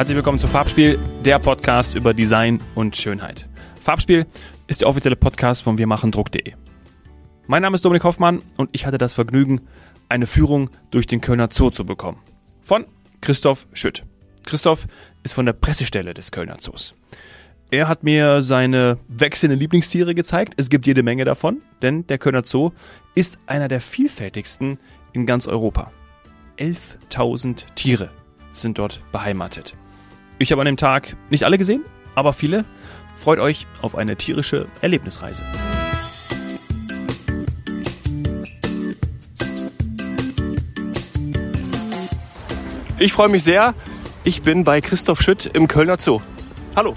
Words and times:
Herzlich 0.00 0.16
willkommen 0.16 0.38
zu 0.38 0.48
Farbspiel, 0.48 0.98
der 1.26 1.38
Podcast 1.38 1.94
über 1.94 2.14
Design 2.14 2.58
und 2.74 2.96
Schönheit. 2.96 3.46
Farbspiel 3.82 4.24
ist 4.66 4.80
der 4.80 4.88
offizielle 4.88 5.14
Podcast 5.14 5.62
von 5.62 5.76
wirmachendruck.de. 5.76 6.54
Mein 7.46 7.60
Name 7.60 7.74
ist 7.74 7.84
Dominik 7.84 8.04
Hoffmann 8.04 8.40
und 8.56 8.70
ich 8.72 8.86
hatte 8.86 8.96
das 8.96 9.12
Vergnügen, 9.12 9.60
eine 10.08 10.24
Führung 10.24 10.70
durch 10.90 11.06
den 11.06 11.20
Kölner 11.20 11.50
Zoo 11.52 11.68
zu 11.68 11.84
bekommen. 11.84 12.16
Von 12.62 12.86
Christoph 13.20 13.66
Schütt. 13.74 14.06
Christoph 14.46 14.86
ist 15.22 15.34
von 15.34 15.44
der 15.44 15.52
Pressestelle 15.52 16.14
des 16.14 16.30
Kölner 16.30 16.56
Zoos. 16.56 16.94
Er 17.70 17.86
hat 17.86 18.02
mir 18.02 18.42
seine 18.42 18.96
wechselnden 19.06 19.60
Lieblingstiere 19.60 20.14
gezeigt. 20.14 20.54
Es 20.56 20.70
gibt 20.70 20.86
jede 20.86 21.02
Menge 21.02 21.26
davon, 21.26 21.60
denn 21.82 22.06
der 22.06 22.16
Kölner 22.16 22.46
Zoo 22.46 22.70
ist 23.14 23.36
einer 23.46 23.68
der 23.68 23.82
vielfältigsten 23.82 24.78
in 25.12 25.26
ganz 25.26 25.46
Europa. 25.46 25.92
11.000 26.56 27.74
Tiere 27.74 28.08
sind 28.50 28.78
dort 28.78 29.02
beheimatet. 29.12 29.76
Ich 30.42 30.50
habe 30.52 30.62
an 30.62 30.64
dem 30.64 30.78
Tag 30.78 31.18
nicht 31.28 31.44
alle 31.44 31.58
gesehen, 31.58 31.84
aber 32.14 32.32
viele. 32.32 32.64
Freut 33.14 33.40
euch 33.40 33.66
auf 33.82 33.94
eine 33.94 34.16
tierische 34.16 34.68
Erlebnisreise. 34.80 35.44
Ich 42.98 43.12
freue 43.12 43.28
mich 43.28 43.44
sehr. 43.44 43.74
Ich 44.24 44.40
bin 44.40 44.64
bei 44.64 44.80
Christoph 44.80 45.20
Schütt 45.20 45.44
im 45.44 45.68
Kölner 45.68 45.98
Zoo. 46.00 46.22
Hallo. 46.74 46.96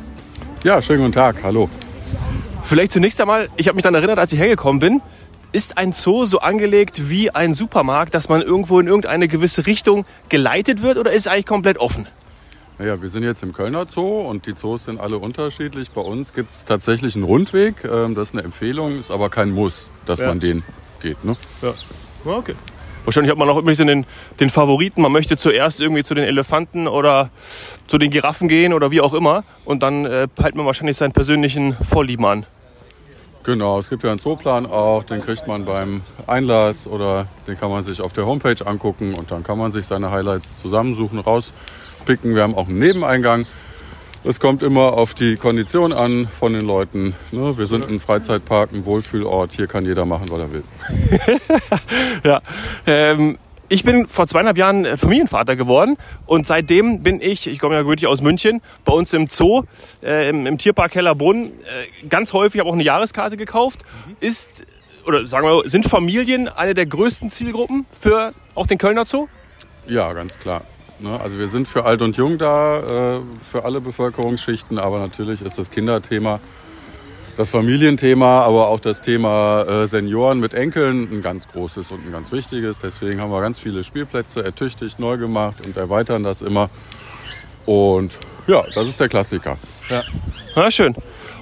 Ja, 0.63 0.81
schönen 0.81 1.02
guten 1.02 1.11
Tag. 1.11 1.44
Hallo. 1.44 1.69
Vielleicht 2.63 2.94
zunächst 2.94 3.19
einmal, 3.19 3.49
ich 3.57 3.67
habe 3.67 3.75
mich 3.75 3.83
daran 3.83 3.95
erinnert, 3.95 4.19
als 4.19 4.31
ich 4.31 4.39
hergekommen 4.39 4.80
bin, 4.80 5.02
ist 5.52 5.78
ein 5.78 5.91
Zoo 5.91 6.23
so 6.23 6.39
angelegt 6.39 7.09
wie 7.09 7.30
ein 7.30 7.52
Supermarkt, 7.52 8.13
dass 8.13 8.30
man 8.30 8.41
irgendwo 8.41 8.80
in 8.80 8.88
irgendeine 8.88 9.28
gewisse 9.28 9.67
Richtung 9.67 10.05
geleitet 10.30 10.81
wird 10.81 10.97
oder 10.97 11.11
ist 11.11 11.25
es 11.25 11.28
eigentlich 11.28 11.45
komplett 11.45 11.78
offen? 11.78 12.07
Naja, 12.79 13.02
wir 13.02 13.09
sind 13.09 13.23
jetzt 13.23 13.43
im 13.43 13.53
Kölner 13.53 13.85
Zoo 13.88 14.21
und 14.21 14.47
die 14.47 14.55
Zoos 14.55 14.85
sind 14.85 14.99
alle 14.99 15.17
unterschiedlich. 15.19 15.91
Bei 15.91 16.02
uns 16.02 16.33
gibt 16.33 16.52
es 16.52 16.66
tatsächlich 16.66 17.16
einen 17.16 17.23
Rundweg. 17.23 17.83
Ähm, 17.83 18.16
das 18.16 18.29
ist 18.29 18.33
eine 18.33 18.43
Empfehlung, 18.43 18.99
ist 18.99 19.11
aber 19.11 19.29
kein 19.29 19.52
Muss, 19.52 19.91
dass 20.05 20.19
Ja. 20.19 20.27
man 20.27 20.39
den 20.39 20.63
geht. 21.01 21.23
Ne? 21.23 21.35
Ja. 21.61 21.73
Okay. 22.25 22.55
Wahrscheinlich 23.05 23.31
hat 23.31 23.38
man 23.38 23.49
auch 23.49 23.57
immer 23.57 23.75
so 23.75 23.83
den, 23.83 24.05
den 24.39 24.49
Favoriten. 24.49 25.01
Man 25.01 25.11
möchte 25.11 25.35
zuerst 25.38 25.81
irgendwie 25.81 26.03
zu 26.03 26.13
den 26.16 26.23
Elefanten 26.23 26.88
oder 26.88 27.29
zu 27.88 27.97
den 27.97 28.09
Giraffen 28.11 28.47
gehen 28.47 28.73
oder 28.73 28.91
wie 28.91 29.01
auch 29.01 29.13
immer. 29.13 29.44
Und 29.66 29.83
dann 29.83 30.05
äh, 30.05 30.27
peilt 30.27 30.55
man 30.55 30.66
wahrscheinlich 30.66 30.97
seinen 30.97 31.11
persönlichen 31.11 31.75
Vorlieben 31.83 32.25
an. 32.25 32.45
Genau, 33.44 33.77
es 33.77 33.89
gibt 33.89 34.03
ja 34.03 34.09
einen 34.11 34.19
Zooplan 34.19 34.66
auch, 34.66 35.03
den 35.03 35.19
kriegt 35.19 35.45
man 35.47 35.66
beim 35.66 36.01
Einlass 36.27 36.88
oder 36.88 37.27
den 37.45 37.57
kann 37.59 37.69
man 37.69 37.83
sich 37.83 37.99
auf 37.99 38.13
der 38.13 38.25
Homepage 38.25 38.66
angucken 38.66 39.13
und 39.16 39.31
dann 39.31 39.44
kann 39.44 39.57
man 39.57 39.73
sich 39.73 39.85
seine 39.85 40.11
Highlights 40.11 40.59
zusammensuchen, 40.59 41.19
rauspicken. 42.04 42.36
Wir 42.36 42.44
haben 42.44 42.56
auch 42.56 42.68
einen 42.68 42.80
Nebeneingang. 42.80 43.46
Es 44.26 44.40
kommt 44.40 44.64
immer 44.64 44.94
auf 44.94 45.14
die 45.14 45.36
Kondition 45.36 45.92
an 45.92 46.28
von 46.28 46.54
den 46.54 46.66
Leuten. 46.66 47.14
Ne? 47.32 47.58
Wir 47.58 47.68
sind 47.68 47.88
ein 47.88 48.00
Freizeitpark, 48.00 48.72
ein 48.72 48.86
Wohlfühlort. 48.86 49.52
Hier 49.52 49.68
kann 49.68 49.86
jeder 49.86 50.06
machen, 50.06 50.30
was 50.30 50.40
er 50.40 50.52
will. 50.52 50.64
Ja. 52.24 52.42
Ähm, 52.86 53.38
ich 53.70 53.84
bin 53.84 54.08
vor 54.08 54.28
zweieinhalb 54.28 54.58
Jahren 54.58 54.86
äh, 54.86 54.98
Familienvater 54.98 55.56
geworden 55.56 55.98
und 56.26 56.48
seitdem 56.48 57.02
bin 57.02 57.20
ich, 57.22 57.48
ich 57.48 57.59
komme 57.59 57.76
ja 57.76 57.81
gebürtig 57.81 58.08
aus 58.08 58.22
München, 58.22 58.62
bei 58.86 58.94
uns 58.94 59.12
im 59.14 59.28
Zoo, 59.28 59.64
äh, 60.02 60.30
im, 60.30 60.46
im 60.46 60.58
Tierpark 60.58 60.96
Hellerbrunn, 60.96 61.48
äh, 61.48 62.08
ganz 62.08 62.34
häufig, 62.34 62.59
habe 62.59 62.70
auch 62.70 62.74
eine 62.74 62.84
Jahreskarte 62.84 63.36
gekauft. 63.36 63.84
Ist, 64.20 64.68
oder 65.06 65.28
sagen 65.28 65.46
wir, 65.48 65.68
sind 65.68 65.86
Familien 65.86 66.48
eine 66.48 66.74
der 66.74 66.86
größten 66.86 67.30
Zielgruppen 67.30 67.86
für 68.00 68.34
auch 68.56 68.68
den 68.68 68.78
Kölner 68.78 69.06
Zoo? 69.06 69.28
Ja, 69.88 70.13
ganz 70.13 70.40
klar. 70.40 70.62
Ne, 71.00 71.20
Also 71.20 71.40
wir 71.40 71.48
sind 71.48 71.68
für 71.68 71.86
alt 71.86 72.02
und 72.02 72.18
jung 72.18 72.38
da, 72.38 73.18
äh, 73.18 73.22
für 73.52 73.66
alle 73.66 73.81
Bevölkerungsschichten, 73.81 74.80
aber 74.80 75.00
natürlich 75.00 75.42
ist 75.42 75.58
das 75.58 75.72
Kinderthema, 75.72 76.40
das 77.36 77.50
Familienthema, 77.52 78.42
aber 78.42 78.68
auch 78.68 78.80
das 78.80 79.02
Thema 79.02 79.64
äh, 79.64 79.88
Senioren 79.88 80.40
mit 80.40 80.54
Enkeln 80.54 81.09
ein 81.12 81.22
ganz 81.22 81.48
großes 81.48 81.92
und 81.92 82.06
ein 82.06 82.12
ganz 82.12 82.31
wichtiges. 82.31 82.78
Deswegen 82.78 83.20
haben 83.22 83.31
wir 83.31 83.42
ganz 83.42 83.59
viele 83.59 83.84
Spielplätze 83.84 84.44
ertüchtigt, 84.46 85.00
neu 85.00 85.18
gemacht 85.18 85.58
und 85.66 85.76
erweitern 85.76 86.24
das 86.24 86.42
immer. 86.42 86.70
Und 87.66 88.18
ja, 88.48 88.64
das 88.75 88.88
ist 88.88 89.00
der 89.00 89.10
Klassiker. 89.10 89.58
Ja, 90.56 90.70
schön. 90.70 90.96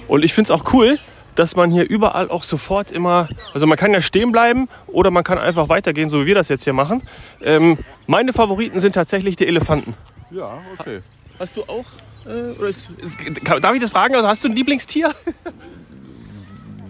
Und 0.08 0.24
ich 0.24 0.32
finde 0.32 0.52
es 0.52 0.60
auch 0.60 0.72
cool, 0.72 0.98
dass 1.34 1.56
man 1.56 1.70
hier 1.70 1.88
überall 1.88 2.28
auch 2.30 2.42
sofort 2.42 2.90
immer, 2.90 3.28
also 3.54 3.66
man 3.66 3.78
kann 3.78 3.92
ja 3.92 4.00
stehen 4.02 4.32
bleiben 4.32 4.68
oder 4.86 5.10
man 5.10 5.24
kann 5.24 5.38
einfach 5.38 5.68
weitergehen, 5.68 6.08
so 6.08 6.22
wie 6.22 6.26
wir 6.26 6.34
das 6.34 6.48
jetzt 6.48 6.64
hier 6.64 6.72
machen. 6.72 7.02
Ähm, 7.42 7.78
meine 8.06 8.32
Favoriten 8.32 8.78
sind 8.80 8.94
tatsächlich 8.94 9.36
die 9.36 9.46
Elefanten. 9.46 9.94
Ja, 10.30 10.58
okay. 10.78 11.00
Hast 11.38 11.56
du 11.56 11.62
auch, 11.62 11.84
äh, 12.26 12.52
oder 12.58 12.68
ist, 12.68 12.88
ist, 12.98 13.18
darf 13.60 13.74
ich 13.74 13.80
das 13.80 13.90
fragen, 13.90 14.14
also 14.14 14.28
hast 14.28 14.44
du 14.44 14.48
ein 14.48 14.56
Lieblingstier? 14.56 15.12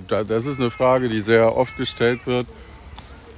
Da- 0.08 0.24
Das 0.24 0.46
ist 0.46 0.60
eine 0.60 0.70
Frage, 0.70 1.08
die 1.08 1.20
sehr 1.20 1.56
oft 1.56 1.76
gestellt 1.76 2.26
wird. 2.26 2.46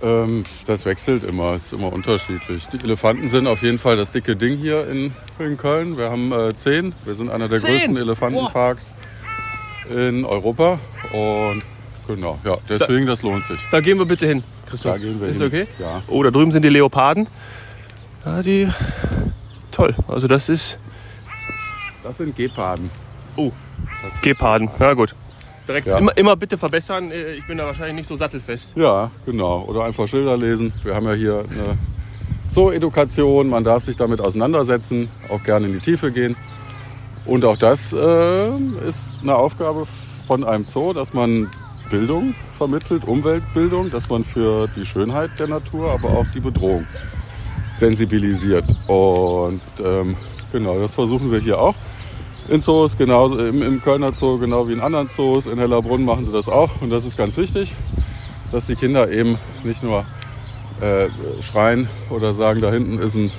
Ähm, 0.03 0.45
Das 0.67 0.85
wechselt 0.87 1.25
immer, 1.25 1.55
ist 1.55 1.73
immer 1.73 1.93
unterschiedlich. 1.93 2.67
Die 2.69 2.83
Elefanten 2.83 3.29
sind 3.29 3.47
auf 3.47 3.63
jeden 3.63 3.79
Fall 3.79 3.97
das 3.97 4.11
dicke 4.11 4.37
Ding 4.37 4.57
hier 4.59 4.89
in, 4.89 5.13
in 5.39 5.57
Köln. 5.57 5.97
Wir 5.97 6.11
haben 6.11 6.33
äh, 6.33 6.55
zehn. 6.57 6.93
Wir 7.05 7.15
sind 7.15 7.31
einer 7.31 7.49
der 7.49 7.59
Zehn? 7.59 7.71
größten 7.71 7.97
Elefantenparks 7.97 8.95
in 9.91 10.25
Europa. 10.25 10.79
Und 11.13 11.63
genau, 12.07 12.39
ja, 12.45 12.57
deswegen, 12.69 13.07
das 13.07 13.23
lohnt 13.23 13.45
sich. 13.45 13.59
Da 13.71 13.81
gehen 13.81 13.99
wir 13.99 14.07
bitte 14.07 14.27
hin, 14.27 14.43
Christoph. 14.69 14.93
Da 14.93 14.99
gehen 14.99 15.21
wir 15.21 15.29
ist 15.29 15.39
hin. 15.39 15.47
okay? 15.47 15.67
Ja. 15.79 16.03
Oh, 16.09 16.23
da 16.23 16.31
drüben 16.31 16.51
sind 16.51 16.63
die 16.65 16.69
Leoparden. 16.71 17.27
Ja, 18.25 18.43
die, 18.43 18.69
toll. 19.71 19.95
Also 20.09 20.27
das 20.29 20.49
ist, 20.49 20.79
Das 22.03 22.19
sind 22.19 22.35
Geparden. 22.37 22.91
oh, 23.37 23.51
Geparden. 24.23 24.69
Na 24.79 24.95
gut. 24.95 25.15
Direkt 25.67 25.87
Ja. 25.87 25.97
immer, 25.97 26.15
immer 26.19 26.37
bitte 26.37 26.59
verbessern. 26.59 27.11
Äh, 27.11 27.33
Ich 27.37 27.47
bin 27.47 27.57
da 27.57 27.65
wahrscheinlich 27.65 27.95
nicht 27.97 28.07
so 28.07 28.17
sattelfest. 28.17 28.77
Ja, 28.77 29.11
genau. 29.25 29.63
Oder 29.63 29.85
einfach 29.85 30.07
Schilder 30.07 30.37
lesen. 30.37 30.73
Wir 30.83 30.95
haben 30.95 31.07
ja 31.07 31.15
hier 31.15 31.45
eine 31.51 31.79
Zoo-Edukation. 32.51 33.49
Man 33.49 33.65
darf 33.65 33.85
sich 33.85 33.97
damit 33.97 34.21
auseinandersetzen, 34.21 35.09
auch 35.31 35.43
gerne 35.43 35.67
in 35.67 35.73
die 35.73 35.79
Tiefe 35.81 36.13
gehen. 36.13 36.37
Und 37.27 37.45
auch 37.45 37.57
das 37.57 37.93
äh, 37.93 38.49
ist 38.87 39.13
eine 39.23 39.35
Aufgabe 39.37 39.87
von 40.27 40.45
einem 40.45 40.67
Zoo, 40.67 40.93
dass 40.93 41.15
man 41.15 41.51
Bildung 41.91 42.35
vermittelt, 42.57 43.05
Umweltbildung, 43.05 43.91
dass 43.91 44.09
man 44.09 44.25
für 44.25 44.69
die 44.69 44.85
Schönheit 44.85 45.31
der 45.39 45.49
Natur, 45.49 45.91
aber 45.93 46.09
auch 46.11 46.27
die 46.35 46.41
Bedrohung 46.41 46.87
sensibilisiert. 47.75 48.65
Und 48.89 49.61
ähm, 49.83 50.17
genau, 50.53 50.79
das 50.79 50.95
versuchen 50.95 51.31
wir 51.31 51.41
hier 51.41 51.59
auch. 51.59 51.75
In 52.49 52.61
Zoos, 52.61 52.97
genauso 52.97 53.39
im, 53.39 53.63
im 53.63 53.83
Kölner 53.83 54.13
Zoo, 54.15 54.39
genau 54.39 54.69
wie 54.69 54.75
in 54.75 54.81
anderen 54.81 55.09
Zoos. 55.09 55.47
In 55.47 55.59
Hellerbrunn 55.59 56.05
machen 56.05 56.27
sie 56.27 56.33
das 56.33 56.49
auch. 56.49 56.71
Und 56.83 56.91
das 56.91 57.05
ist 57.05 57.17
ganz 57.17 57.37
wichtig, 57.39 57.75
dass 58.53 58.67
die 58.67 58.77
Kinder 58.77 59.11
eben 59.11 59.39
nicht 59.63 59.83
nur 59.83 60.05
äh, 60.81 61.09
schreien 61.41 61.89
oder 62.11 62.35
sagen, 62.35 62.61
da 62.61 62.71
hinten 62.71 62.99
ist 62.99 63.15
ein, 63.15 63.31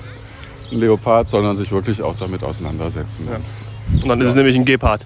ein 0.71 0.79
Leopard, 0.79 1.29
sondern 1.29 1.55
sich 1.55 1.71
wirklich 1.71 2.01
auch 2.01 2.17
damit 2.17 2.43
auseinandersetzen. 2.43 3.27
Ja. 3.29 3.39
Und 4.01 4.07
dann 4.07 4.21
ist 4.21 4.29
es 4.29 4.35
nämlich 4.35 4.55
ein 4.55 4.65
Gepard. 4.65 5.05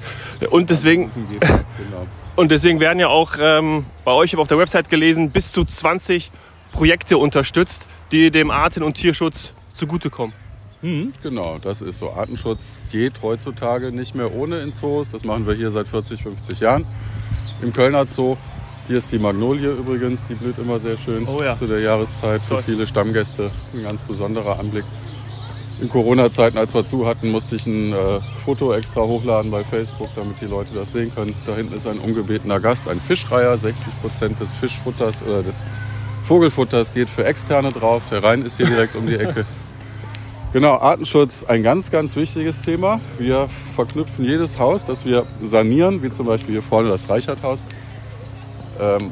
Und 0.50 0.70
deswegen, 0.70 1.10
Gepard, 1.32 1.66
genau. 1.78 2.08
und 2.36 2.52
deswegen 2.52 2.80
werden 2.80 3.00
ja 3.00 3.08
auch 3.08 3.34
ähm, 3.40 3.86
bei 4.06 4.12
euch 4.12 4.28
ich 4.28 4.34
habe 4.34 4.42
auf 4.42 4.48
der 4.48 4.58
Website 4.58 4.90
gelesen, 4.90 5.32
bis 5.32 5.52
zu 5.52 5.66
20 5.66 6.32
Projekte 6.72 7.18
unterstützt, 7.18 7.88
die 8.12 8.32
dem 8.32 8.52
Arten- 8.52 8.84
und 8.84 8.94
Tierschutz 8.96 9.54
zugutekommen. 9.74 10.34
Genau, 11.24 11.58
das 11.60 11.82
ist 11.82 12.00
so. 12.00 12.12
Artenschutz 12.12 12.82
geht 12.90 13.22
heutzutage 13.22 13.92
nicht 13.92 14.16
mehr 14.16 14.34
ohne 14.34 14.60
in 14.60 14.72
Zoos. 14.72 15.12
Das 15.12 15.26
machen 15.26 15.46
wir 15.46 15.54
hier 15.54 15.72
seit 15.72 15.90
40, 15.90 16.24
50 16.24 16.62
Jahren 16.62 16.86
im 17.62 17.74
Kölner 17.74 18.06
Zoo. 18.08 18.38
Hier 18.88 18.98
ist 18.98 19.12
die 19.12 19.20
Magnolie 19.20 19.72
übrigens, 19.72 20.24
die 20.26 20.36
blüht 20.36 20.58
immer 20.58 20.80
sehr 20.80 20.98
schön 20.98 21.28
Oh 21.28 21.44
ja. 21.44 21.54
zu 21.54 21.68
der 21.68 21.82
Jahreszeit. 21.82 22.42
Für 22.44 22.56
Toll. 22.56 22.64
viele 22.64 22.88
Stammgäste 22.88 23.52
ein 23.74 23.84
ganz 23.84 24.04
besonderer 24.04 24.58
Anblick. 24.58 24.86
In 25.82 25.90
Corona-Zeiten, 25.90 26.58
als 26.58 26.74
wir 26.74 26.86
zu 26.86 27.08
hatten, 27.08 27.32
musste 27.32 27.56
ich 27.56 27.66
ein 27.66 27.94
äh, 27.94 28.20
Foto 28.44 28.74
extra 28.74 29.02
hochladen 29.02 29.50
bei 29.50 29.64
Facebook, 29.64 30.10
damit 30.16 30.42
die 30.42 30.46
Leute 30.46 30.74
das 30.74 30.92
sehen 30.92 31.12
können. 31.16 31.34
Da 31.46 31.56
hinten 31.56 31.74
ist 31.74 31.88
ein 31.88 32.00
ungebetener 32.00 32.60
Gast, 32.60 32.90
ein 32.90 33.00
Fischreiher. 33.00 33.56
60 33.56 34.02
Prozent 34.02 34.40
des 34.42 34.54
Fischfutters 34.54 35.22
oder 35.22 35.42
des 35.42 35.66
Vogelfutters 36.26 36.94
geht 36.94 37.10
für 37.10 37.26
Externe 37.26 37.72
drauf. 37.72 38.04
Der 38.12 38.24
Rhein 38.24 38.42
ist 38.42 38.58
hier 38.58 38.66
direkt 38.66 38.96
um 38.96 39.08
die 39.08 39.16
Ecke. 39.16 39.46
Genau, 40.52 40.80
Artenschutz, 40.80 41.44
ein 41.44 41.62
ganz, 41.62 41.92
ganz 41.92 42.16
wichtiges 42.16 42.60
Thema. 42.60 43.00
Wir 43.20 43.48
verknüpfen 43.76 44.26
jedes 44.26 44.58
Haus, 44.58 44.84
das 44.84 45.06
wir 45.06 45.28
sanieren, 45.44 46.02
wie 46.02 46.10
zum 46.10 46.26
Beispiel 46.26 46.54
hier 46.54 46.64
vorne 46.64 46.90
das 46.90 47.08
Reicherthaus, 47.08 47.62
ähm, 48.80 49.12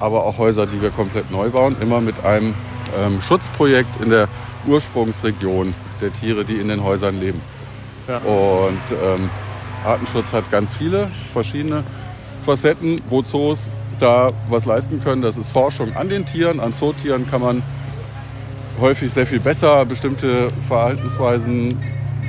aber 0.00 0.24
auch 0.24 0.38
Häuser, 0.38 0.66
die 0.66 0.82
wir 0.82 0.90
komplett 0.90 1.30
neu 1.30 1.50
bauen, 1.50 1.76
immer 1.80 2.00
mit 2.00 2.24
einem 2.24 2.56
ähm, 2.98 3.20
Schutzprojekt 3.20 4.00
in 4.02 4.10
der 4.10 4.26
Ursprungsregion 4.66 5.74
der 6.00 6.12
Tiere, 6.12 6.44
die 6.44 6.56
in 6.56 6.68
den 6.68 6.82
Häusern 6.82 7.20
leben. 7.20 7.40
Ja. 8.08 8.18
Und 8.18 8.80
ähm, 8.90 9.30
Artenschutz 9.84 10.32
hat 10.32 10.50
ganz 10.50 10.74
viele 10.74 11.10
verschiedene 11.32 11.84
Facetten, 12.44 13.00
wo 13.08 13.22
Zoos 13.22 13.70
da 13.98 14.30
was 14.48 14.66
leisten 14.66 15.02
können. 15.02 15.22
Das 15.22 15.36
ist 15.36 15.50
Forschung 15.50 15.94
an 15.94 16.08
den 16.08 16.26
Tieren. 16.26 16.60
An 16.60 16.72
Zootieren 16.72 17.28
kann 17.30 17.40
man 17.40 17.62
häufig 18.80 19.12
sehr 19.12 19.26
viel 19.26 19.40
besser 19.40 19.84
bestimmte 19.84 20.48
Verhaltensweisen 20.66 21.78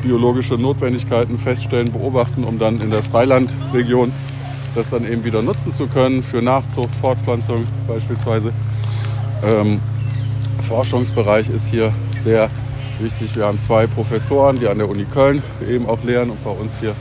biologische 0.02 0.56
Notwendigkeiten 0.56 1.38
feststellen, 1.38 1.92
beobachten, 1.92 2.44
um 2.44 2.60
dann 2.60 2.82
in 2.82 2.92
der 2.92 3.04
Freilandregion 3.04 4.12
das 4.76 4.90
dann 4.90 5.10
eben 5.10 5.24
wieder 5.24 5.42
nutzen 5.42 5.72
zu 5.72 5.88
können 5.88 6.24
für 6.24 6.42
Nachzucht, 6.42 6.94
Fortpflanzung 7.00 7.66
beispielsweise. 7.88 8.52
Ähm, 9.44 9.80
Forschungsbereich 10.64 11.50
ist 11.50 11.68
hier 11.68 11.92
sehr 12.16 12.50
wichtig. 13.00 13.36
Wir 13.36 13.46
haben 13.46 13.60
zwei 13.60 13.88
Professoren, 13.88 14.60
die 14.60 14.68
an 14.68 14.78
der 14.78 14.90
Uni 14.90 15.06
Köln 15.06 15.44
eben 15.70 15.88
auch 15.88 16.04
lehren 16.04 16.30
und 16.30 16.44
bei 16.44 16.50
uns 16.50 16.80
hier 16.80 16.96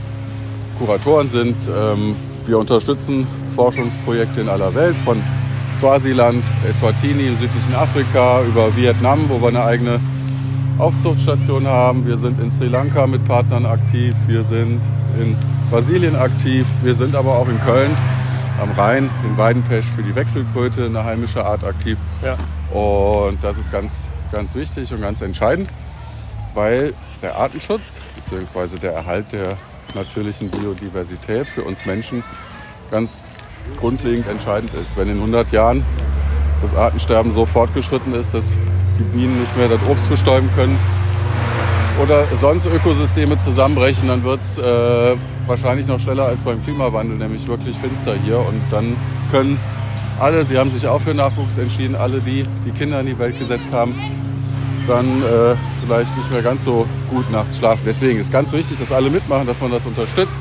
Kuratoren 0.79 1.29
sind. 1.29 1.57
Ähm, 1.69 2.17
wir 2.47 2.59
unterstützen 2.59 3.27
Forschungsprojekte 3.55 4.41
in 4.41 4.49
aller 4.49 4.75
Welt, 4.75 4.97
von 5.05 5.23
Swasiland, 5.73 6.45
Eswatini 6.69 7.29
im 7.29 7.35
südlichen 7.35 7.75
Afrika 7.75 8.43
über 8.43 8.77
Vietnam, 8.77 9.21
wo 9.29 9.41
wir 9.41 9.49
eine 9.49 9.65
eigene 9.65 10.01
Aufzuchtstation 10.79 11.67
haben. 11.67 12.07
Wir 12.07 12.17
sind 12.17 12.41
in 12.41 12.51
Sri 12.51 12.67
Lanka 12.67 13.07
mit 13.07 13.25
Partnern 13.25 13.67
aktiv. 13.67 14.15
Wir 14.27 14.43
sind 14.43 14.81
in 15.21 15.37
Brasilien 15.71 16.17
aktiv. 16.17 16.67
Wir 16.83 16.95
sind 16.95 17.15
aber 17.15 17.39
auch 17.39 17.49
in 17.49 17.61
Köln 17.61 17.97
am 18.61 18.71
Rhein, 18.73 19.11
in 19.25 19.37
Weidenpesch 19.37 19.87
für 19.87 20.03
die 20.03 20.15
Wechselkröte, 20.15 20.87
eine 20.87 21.05
heimische 21.05 21.45
Art 21.45 21.65
aktiv. 21.65 21.99
Ja. 22.23 22.37
Und 22.77 23.43
das 23.43 23.59
ist 23.59 23.71
ganz, 23.71 24.09
ganz 24.31 24.55
wichtig 24.55 24.93
und 24.93 25.01
ganz 25.01 25.21
entscheidend, 25.21 25.69
weil 26.55 26.95
der 27.23 27.37
Artenschutz 27.37 28.01
bzw. 28.17 28.79
der 28.79 28.93
Erhalt 28.93 29.33
der 29.33 29.57
natürlichen 29.95 30.51
Biodiversität 30.51 31.47
für 31.47 31.65
uns 31.65 31.85
Menschen 31.87 32.25
ganz 32.91 33.27
grundlegend 33.79 34.29
entscheidend 34.29 34.73
ist. 34.75 34.97
Wenn 34.97 35.09
in 35.09 35.17
100 35.17 35.53
Jahren 35.53 35.85
das 36.61 36.75
Artensterben 36.75 37.31
so 37.31 37.47
fortgeschritten 37.47 38.15
ist, 38.15 38.35
dass 38.35 38.57
die 38.99 39.05
Bienen 39.05 39.41
nicht 39.41 39.57
mehr 39.57 39.69
das 39.69 39.81
Obst 39.89 40.09
bestäuben 40.09 40.51
können 40.55 40.79
oder 42.03 42.25
sonst 42.35 42.67
Ökosysteme 42.67 43.39
zusammenbrechen, 43.39 44.09
dann 44.09 44.25
wird 44.25 44.41
es 44.41 44.59
äh, 44.59 45.17
wahrscheinlich 45.53 45.87
noch 45.87 46.01
schneller 46.01 46.25
als 46.25 46.45
beim 46.45 46.65
Klimawandel, 46.65 47.19
nämlich 47.19 47.47
wirklich 47.47 47.77
finster 47.77 48.15
hier. 48.25 48.39
Und 48.39 48.63
dann 48.71 48.97
können 49.31 49.61
alle, 50.19 50.47
sie 50.47 50.57
haben 50.59 50.71
sich 50.71 50.87
auch 50.87 51.01
für 51.01 51.13
Nachwuchs 51.13 51.59
entschieden, 51.59 51.95
alle 51.95 52.21
die, 52.21 52.45
die 52.65 52.71
Kinder 52.71 53.01
in 53.01 53.07
die 53.07 53.19
Welt 53.19 53.39
gesetzt 53.39 53.71
haben, 53.71 53.95
dann 54.87 55.23
äh, 55.23 55.55
vielleicht 55.85 56.17
nicht 56.17 56.31
mehr 56.31 56.41
ganz 56.41 56.65
so 56.65 56.87
gut 57.11 57.31
nachts 57.31 57.59
schlafen. 57.59 57.83
Deswegen 57.85 58.19
ist 58.19 58.33
ganz 58.33 58.51
wichtig, 58.53 58.79
dass 58.79 58.93
alle 58.93 59.11
mitmachen, 59.11 59.47
dass 59.47 59.61
man 59.61 59.71
das 59.71 59.85
unterstützt. 59.85 60.41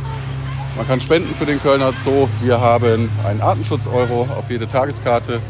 Man 0.77 0.87
kann 0.87 1.01
spenden 1.01 1.35
für 1.35 1.45
den 1.45 1.61
Kölner 1.61 1.91
Zoo. 1.97 2.29
Wir 2.41 2.61
haben 2.61 3.09
einen 3.25 3.41
Artenschutz-Euro 3.41 4.29
auf 4.37 4.49
jede 4.49 4.69
Tageskarte, 4.69 5.41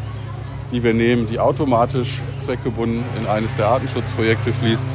die 0.72 0.82
wir 0.82 0.96
nehmen, 0.96 1.28
die 1.28 1.40
automatisch 1.40 2.20
zweckgebunden 2.40 3.04
in 3.20 3.28
eines 3.28 3.56
der 3.56 3.68
Artenschutzprojekte 3.68 4.54
fließt. 4.54 4.86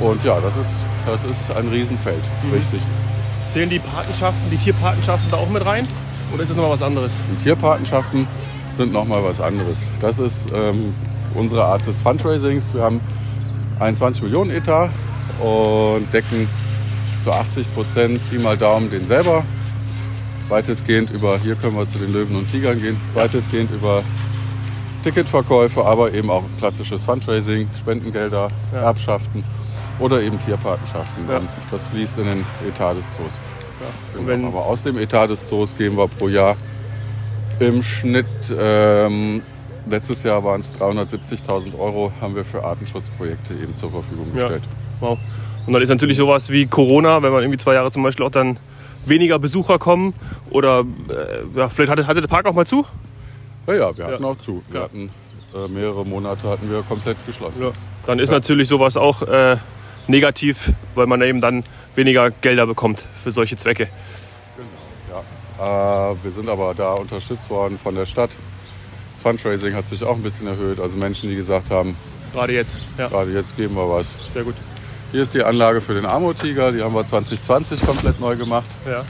Und 0.00 0.24
ja, 0.24 0.40
das 0.40 0.56
ist, 0.56 0.84
das 1.06 1.22
ist 1.22 1.52
ein 1.52 1.68
Riesenfeld, 1.68 2.22
richtig. 2.52 2.80
Zählen 3.54 3.70
die 3.70 3.78
Patenschaften, 3.78 4.50
die 4.50 4.56
Tierpatenschaften 4.56 5.30
da 5.30 5.36
auch 5.36 5.48
mit 5.48 5.64
rein? 5.64 5.86
Oder 6.32 6.42
ist 6.42 6.48
das 6.48 6.56
nochmal 6.56 6.72
was 6.72 6.82
anderes? 6.82 7.16
Die 7.30 7.36
Tierpatenschaften 7.44 8.26
sind 8.70 8.92
nochmal 8.92 9.22
was 9.22 9.40
anderes. 9.40 9.86
Das 10.00 10.18
ist 10.18 10.48
ähm, 10.52 10.92
unsere 11.34 11.64
Art 11.64 11.86
des 11.86 12.00
Fundraisings. 12.00 12.74
Wir 12.74 12.82
haben 12.82 13.00
21 13.78 14.24
Millionen 14.24 14.50
Etat 14.50 14.90
und 15.40 16.12
decken 16.12 16.48
zu 17.20 17.30
80 17.30 17.72
Prozent 17.74 18.28
Pi 18.28 18.40
mal 18.40 18.58
Daumen 18.58 18.90
den 18.90 19.06
selber. 19.06 19.44
Weitestgehend 20.48 21.10
über, 21.10 21.38
hier 21.38 21.54
können 21.54 21.76
wir 21.76 21.86
zu 21.86 21.98
den 21.98 22.12
Löwen 22.12 22.34
und 22.34 22.50
Tigern 22.50 22.82
gehen, 22.82 23.00
weitestgehend 23.14 23.70
über 23.70 24.02
Ticketverkäufe, 25.04 25.84
aber 25.84 26.12
eben 26.12 26.28
auch 26.28 26.42
klassisches 26.58 27.04
Fundraising, 27.04 27.70
Spendengelder, 27.78 28.48
Ja. 28.72 28.92
Oder 30.00 30.20
eben 30.22 30.40
Tierpatenschaften. 30.40 31.28
Ja. 31.28 31.40
Das 31.70 31.84
fließt 31.86 32.18
in 32.18 32.24
den 32.26 32.44
Etat 32.68 32.94
des 32.94 33.06
Zoos. 33.14 33.32
Ja. 33.80 34.20
Genau. 34.26 34.48
Aber 34.48 34.66
aus 34.66 34.82
dem 34.82 34.98
Etat 34.98 35.28
des 35.28 35.48
Zoos 35.48 35.76
geben 35.76 35.96
wir 35.96 36.08
pro 36.08 36.28
Jahr 36.28 36.56
im 37.60 37.82
Schnitt, 37.82 38.26
ähm, 38.58 39.40
letztes 39.88 40.24
Jahr 40.24 40.42
waren 40.42 40.58
es 40.60 40.72
370.000 40.74 41.78
Euro, 41.78 42.10
haben 42.20 42.34
wir 42.34 42.44
für 42.44 42.64
Artenschutzprojekte 42.64 43.54
eben 43.54 43.74
zur 43.76 43.90
Verfügung 43.92 44.26
Ja. 44.34 44.42
gestellt. 44.42 44.62
wow. 45.00 45.18
Und 45.66 45.72
dann 45.72 45.80
ist 45.80 45.88
natürlich 45.88 46.16
sowas 46.18 46.50
wie 46.50 46.66
Corona, 46.66 47.22
wenn 47.22 47.32
man 47.32 47.42
irgendwie 47.42 47.58
zwei 47.58 47.74
Jahre 47.74 47.90
zum 47.90 48.02
Beispiel 48.02 48.26
auch 48.26 48.30
dann 48.30 48.58
weniger 49.06 49.38
Besucher 49.38 49.78
kommen 49.78 50.12
oder 50.50 50.80
äh, 50.80 51.58
ja, 51.58 51.68
vielleicht 51.68 51.90
hatte, 51.92 52.06
hatte 52.06 52.20
der 52.20 52.28
Park 52.28 52.46
auch 52.46 52.54
mal 52.54 52.66
zu. 52.66 52.84
Ja, 53.66 53.74
ja, 53.74 53.96
wir 53.96 54.04
hatten 54.06 54.22
Ja. 54.24 54.28
auch 54.30 54.36
zu. 54.36 54.62
Wir 54.70 54.80
Ja. 54.80 54.84
hatten 54.86 55.10
äh, 55.54 55.68
mehrere 55.68 56.04
Monate 56.04 56.48
hatten 56.48 56.68
wir 56.70 56.82
komplett 56.82 57.16
geschlossen. 57.26 57.68
Dann 58.06 58.18
ist 58.18 58.30
Ja. 58.30 58.36
natürlich 58.38 58.68
sowas 58.68 58.96
auch 58.96 59.22
äh, 59.22 59.56
negativ, 60.06 60.72
weil 60.94 61.06
man 61.06 61.20
eben 61.22 61.40
dann 61.40 61.64
weniger 61.94 62.30
Gelder 62.30 62.66
bekommt 62.66 63.04
für 63.22 63.30
solche 63.30 63.56
Zwecke. 63.56 63.88
Ja. 65.58 66.10
Äh, 66.12 66.16
wir 66.22 66.30
sind 66.30 66.48
aber 66.48 66.74
da 66.74 66.92
unterstützt 66.94 67.48
worden 67.50 67.78
von 67.82 67.94
der 67.94 68.06
Stadt. 68.06 68.30
Das 69.12 69.20
Fundraising 69.20 69.74
hat 69.74 69.88
sich 69.88 70.02
auch 70.04 70.16
ein 70.16 70.22
bisschen 70.22 70.46
erhöht. 70.46 70.80
Also 70.80 70.96
Menschen, 70.96 71.30
die 71.30 71.36
gesagt 71.36 71.70
haben, 71.70 71.96
Gerade 72.32 72.52
jetzt. 72.52 72.80
Ja, 72.98 73.08
gerade 73.08 73.30
jetzt 73.32 73.56
geben 73.56 73.76
wir 73.76 73.88
was. 73.88 74.10
sehr 74.32 74.42
gut. 74.42 74.56
Hier 75.12 75.22
ist 75.22 75.34
die 75.34 75.44
Anlage 75.44 75.80
für 75.80 75.94
den 75.94 76.04
Amur-Tiger. 76.04 76.72
Die 76.72 76.82
haben 76.82 76.92
wir 76.94 77.04
2020 77.04 77.80
komplett 77.82 78.18
neu 78.18 78.34
gemacht. 78.36 78.68
Ja. 78.84 79.04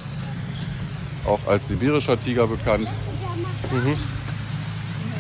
Auch 1.25 1.41
als 1.47 1.69
sibirischer 1.69 2.21
Tiger 2.21 2.47
bekannt. 2.47 2.87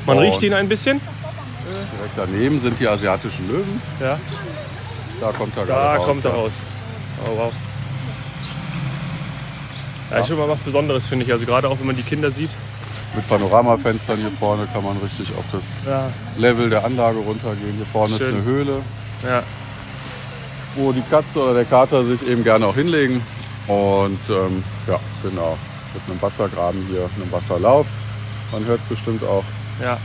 Man 0.07 0.19
Oh. 0.19 0.21
riecht 0.21 0.43
ihn 0.43 0.53
ein 0.53 0.69
bisschen. 0.69 1.01
Direkt 1.97 2.13
daneben 2.17 2.59
sind 2.59 2.79
die 2.79 2.87
asiatischen 2.87 3.49
Löwen. 3.49 3.81
Ja. 4.01 4.19
Da 5.21 5.33
kommt 5.33 5.57
er 5.57 5.67
Da 5.67 5.95
raus. 5.97 6.07
kommt 6.07 6.25
er 6.25 6.31
ja. 6.31 6.37
raus. 6.37 6.53
Oh, 7.27 7.39
wow. 7.39 7.53
Ja, 10.11 10.19
ist 10.19 10.29
schon 10.29 10.39
mal 10.39 10.49
was 10.49 10.61
Besonderes, 10.63 11.07
finde 11.07 11.25
ich. 11.25 11.33
Also 11.33 11.45
gerade 11.47 11.69
auch, 11.69 11.79
wenn 11.79 11.87
man 11.87 11.97
die 11.97 12.03
Kinder 12.03 12.31
sieht. 12.31 12.51
Mit 13.15 13.29
Panoramafenstern 13.29 14.19
hier 14.19 14.31
vorne 14.39 14.67
kann 14.73 14.85
man 14.85 14.97
richtig 14.99 15.29
auf 15.39 15.45
das 15.53 15.73
Ja. 15.87 16.09
Level 16.37 16.69
der 16.69 16.85
Anlage 16.85 17.19
runtergehen. 17.19 17.75
Hier 17.77 17.87
vorne 17.87 18.17
ist 18.17 18.23
Schön. 18.23 18.35
eine 18.35 18.45
Höhle, 18.45 18.81
Ja. 19.25 19.43
wo 20.75 20.93
die 20.93 21.03
Katze 21.03 21.41
oder 21.41 21.55
der 21.55 21.65
Kater 21.65 22.05
sich 22.05 22.27
eben 22.27 22.43
gerne 22.45 22.67
auch 22.67 22.75
hinlegen. 22.75 23.23
Und 23.69 24.19
ähm, 24.29 24.63
ja, 24.87 24.99
genau. 25.23 25.57
Mit 25.95 26.03
einem 26.11 26.21
Wassergraben 26.21 26.85
hier, 26.91 27.09
einem 27.17 27.31
Wasserlauf. 27.33 27.87
Man 28.53 28.65
hört 28.67 28.81
es 28.81 28.87
bestimmt 28.87 29.23
auch. 29.25 29.45
Ja. 29.81 29.97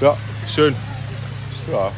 Ja, 0.00 0.16
Schön. 0.48 0.74
ja. 1.72 1.90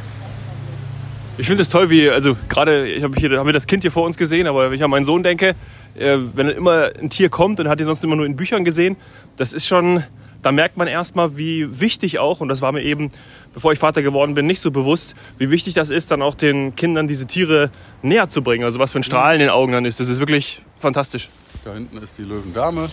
Ich 1.38 1.46
finde 1.46 1.62
es 1.62 1.68
toll, 1.68 1.90
wie, 1.90 2.08
also 2.08 2.34
gerade, 2.48 2.88
ich 2.88 3.02
habe 3.02 3.14
hier, 3.18 3.38
haben 3.38 3.46
wir 3.46 3.52
das 3.52 3.66
Kind 3.66 3.82
hier 3.82 3.90
vor 3.90 4.04
uns 4.06 4.16
gesehen, 4.16 4.46
aber 4.46 4.70
wenn 4.70 4.76
ich 4.76 4.82
an 4.82 4.90
meinen 4.90 5.04
Sohn 5.04 5.22
denke, 5.22 5.54
äh, 5.94 6.16
wenn 6.34 6.48
immer 6.48 6.90
ein 6.98 7.10
Tier 7.10 7.28
kommt 7.28 7.60
und 7.60 7.68
hat 7.68 7.78
ihn 7.78 7.84
sonst 7.86 8.02
immer 8.04 8.16
nur 8.16 8.24
in 8.24 8.36
Büchern 8.36 8.64
gesehen, 8.64 8.96
das 9.36 9.52
ist 9.52 9.66
schon, 9.66 10.02
da 10.40 10.50
merkt 10.50 10.78
man 10.78 10.88
erstmal, 10.88 11.36
wie 11.36 11.78
wichtig 11.80 12.18
auch, 12.18 12.40
und 12.40 12.48
das 12.48 12.62
war 12.62 12.72
mir 12.72 12.80
eben, 12.82 13.10
bevor 13.52 13.72
ich 13.74 13.78
Vater 13.78 14.00
geworden 14.00 14.32
bin, 14.32 14.46
nicht 14.46 14.60
so 14.60 14.70
bewusst, 14.70 15.14
wie 15.36 15.50
wichtig 15.50 15.74
das 15.74 15.90
ist, 15.90 16.10
dann 16.10 16.22
auch 16.22 16.34
den 16.34 16.74
Kindern 16.74 17.06
diese 17.06 17.26
Tiere 17.26 17.70
näher 18.00 18.28
zu 18.28 18.40
bringen. 18.42 18.64
Also 18.64 18.78
was 18.78 18.92
für 18.92 19.00
ein 19.00 19.02
Strahlen 19.02 19.34
in 19.40 19.46
den 19.48 19.50
Augen 19.50 19.72
dann 19.72 19.84
ist. 19.84 20.00
Das 20.00 20.08
ist 20.08 20.20
wirklich 20.20 20.62
fantastisch. 20.78 21.28
Da 21.66 21.74
hinten 21.74 21.98
ist 21.98 22.16
die 22.16 22.22
Löwendame. 22.22 22.88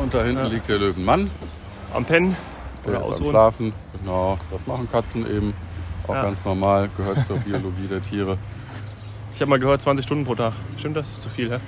Und 0.00 0.14
da 0.14 0.22
hinten 0.24 0.44
Ja. 0.44 0.48
liegt 0.48 0.68
der 0.68 0.78
Löwenmann. 0.78 1.30
Am 1.92 2.06
Pennen 2.06 2.36
Der 2.86 3.00
oder 3.04 3.10
ist 3.14 3.20
am. 3.20 3.26
Schlafen. 3.26 3.72
Genau. 4.00 4.38
Das 4.50 4.66
machen 4.66 4.88
Katzen 4.90 5.26
eben. 5.26 5.52
Auch 6.08 6.14
Ja. 6.14 6.22
ganz 6.22 6.44
normal. 6.44 6.88
Gehört 6.96 7.24
zur 7.24 7.36
Biologie 7.38 7.86
der 7.90 8.02
Tiere. 8.02 8.38
Ich 9.34 9.40
habe 9.40 9.50
mal 9.50 9.58
gehört, 9.58 9.82
20 9.82 10.04
Stunden 10.04 10.24
pro 10.24 10.34
Tag. 10.34 10.52
Stimmt, 10.78 10.96
das 10.96 11.08
ist 11.10 11.22
zu 11.22 11.28
viel, 11.28 11.50
hä? 11.50 11.58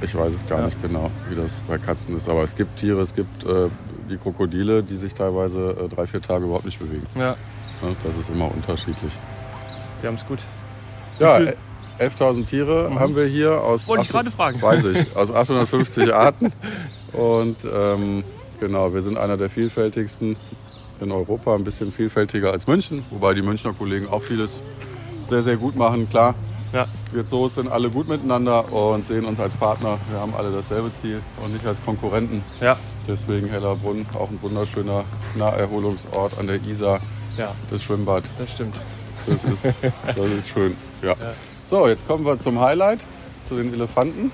Ich 0.00 0.14
weiß 0.14 0.32
es 0.32 0.46
gar 0.46 0.60
Ja. 0.60 0.64
nicht 0.66 0.80
genau, 0.80 1.10
wie 1.28 1.34
das 1.36 1.62
bei 1.68 1.76
Katzen 1.76 2.16
ist. 2.16 2.28
Aber 2.28 2.42
es 2.42 2.56
gibt 2.56 2.76
Tiere, 2.78 3.00
es 3.02 3.14
gibt 3.14 3.44
äh, 3.44 3.68
die 4.08 4.16
Krokodile, 4.16 4.82
die 4.82 4.96
sich 4.96 5.12
teilweise 5.14 5.76
äh, 5.84 5.88
drei, 5.88 6.06
vier 6.06 6.22
Tage 6.22 6.44
überhaupt 6.46 6.64
nicht 6.64 6.78
bewegen. 6.78 7.06
Ja, 7.14 7.36
Ne? 7.82 7.94
Das 8.04 8.16
ist 8.16 8.28
immer 8.30 8.50
unterschiedlich. 8.52 9.12
die 10.02 10.06
haben 10.06 10.14
es 10.16 10.26
gut. 10.26 10.38
Ja, 11.18 11.36
viel- 11.36 11.46
Mhm. 11.46 11.52
äh, 11.98 12.04
11.000 12.04 12.46
Tiere 12.46 12.90
haben 12.98 13.14
wir 13.16 13.26
hier 13.26 13.60
aus, 13.62 13.86
Wollte 13.88 14.04
ich 14.04 14.08
gerade 14.10 14.30
fragen. 14.30 14.60
weiß 14.62 14.84
ich, 14.84 15.06
aus 15.16 15.30
850 15.30 16.12
Arten. 16.14 16.52
Und 17.12 17.56
ähm, 17.70 18.24
genau, 18.58 18.92
wir 18.94 19.02
sind 19.02 19.18
einer 19.18 19.36
der 19.36 19.50
vielfältigsten 19.50 20.36
in 21.00 21.12
Europa, 21.12 21.54
ein 21.54 21.64
bisschen 21.64 21.92
vielfältiger 21.92 22.52
als 22.52 22.66
München, 22.66 23.04
wobei 23.10 23.34
die 23.34 23.42
Münchner 23.42 23.72
Kollegen 23.72 24.08
auch 24.08 24.22
vieles 24.22 24.60
sehr, 25.26 25.42
sehr 25.42 25.56
gut 25.56 25.76
machen. 25.76 26.08
Klar, 26.08 26.34
Ja, 26.72 26.86
wir 27.12 27.24
Zoos 27.24 27.54
sind 27.54 27.68
alle 27.70 27.90
gut 27.90 28.08
miteinander 28.08 28.72
und 28.72 29.06
sehen 29.06 29.24
uns 29.24 29.40
als 29.40 29.54
Partner. 29.54 29.98
Wir 30.10 30.20
haben 30.20 30.34
alle 30.36 30.50
dasselbe 30.52 30.92
Ziel 30.92 31.20
und 31.42 31.52
nicht 31.52 31.66
als 31.66 31.82
Konkurrenten. 31.84 32.42
ja, 32.60 32.76
Deswegen 33.08 33.48
Hellerbrunn, 33.48 34.06
auch 34.14 34.28
ein 34.30 34.38
wunderschöner 34.42 35.04
Naherholungsort 35.36 36.38
an 36.38 36.46
der 36.46 36.62
Isar, 36.62 37.00
ja, 37.36 37.52
das 37.70 37.82
Schwimmbad. 37.82 38.24
das 38.38 38.52
stimmt. 38.52 38.74
Das 39.26 39.44
ist, 39.44 39.64
das 40.06 40.16
ist 40.16 40.48
schön. 40.48 40.76
Ja. 41.02 41.14
So, 41.66 41.86
jetzt 41.88 42.06
kommen 42.06 42.24
wir 42.24 42.38
zum 42.38 42.60
Highlight, 42.60 43.00
zu 43.42 43.56
den 43.56 43.72
Elefanten. 43.72 44.30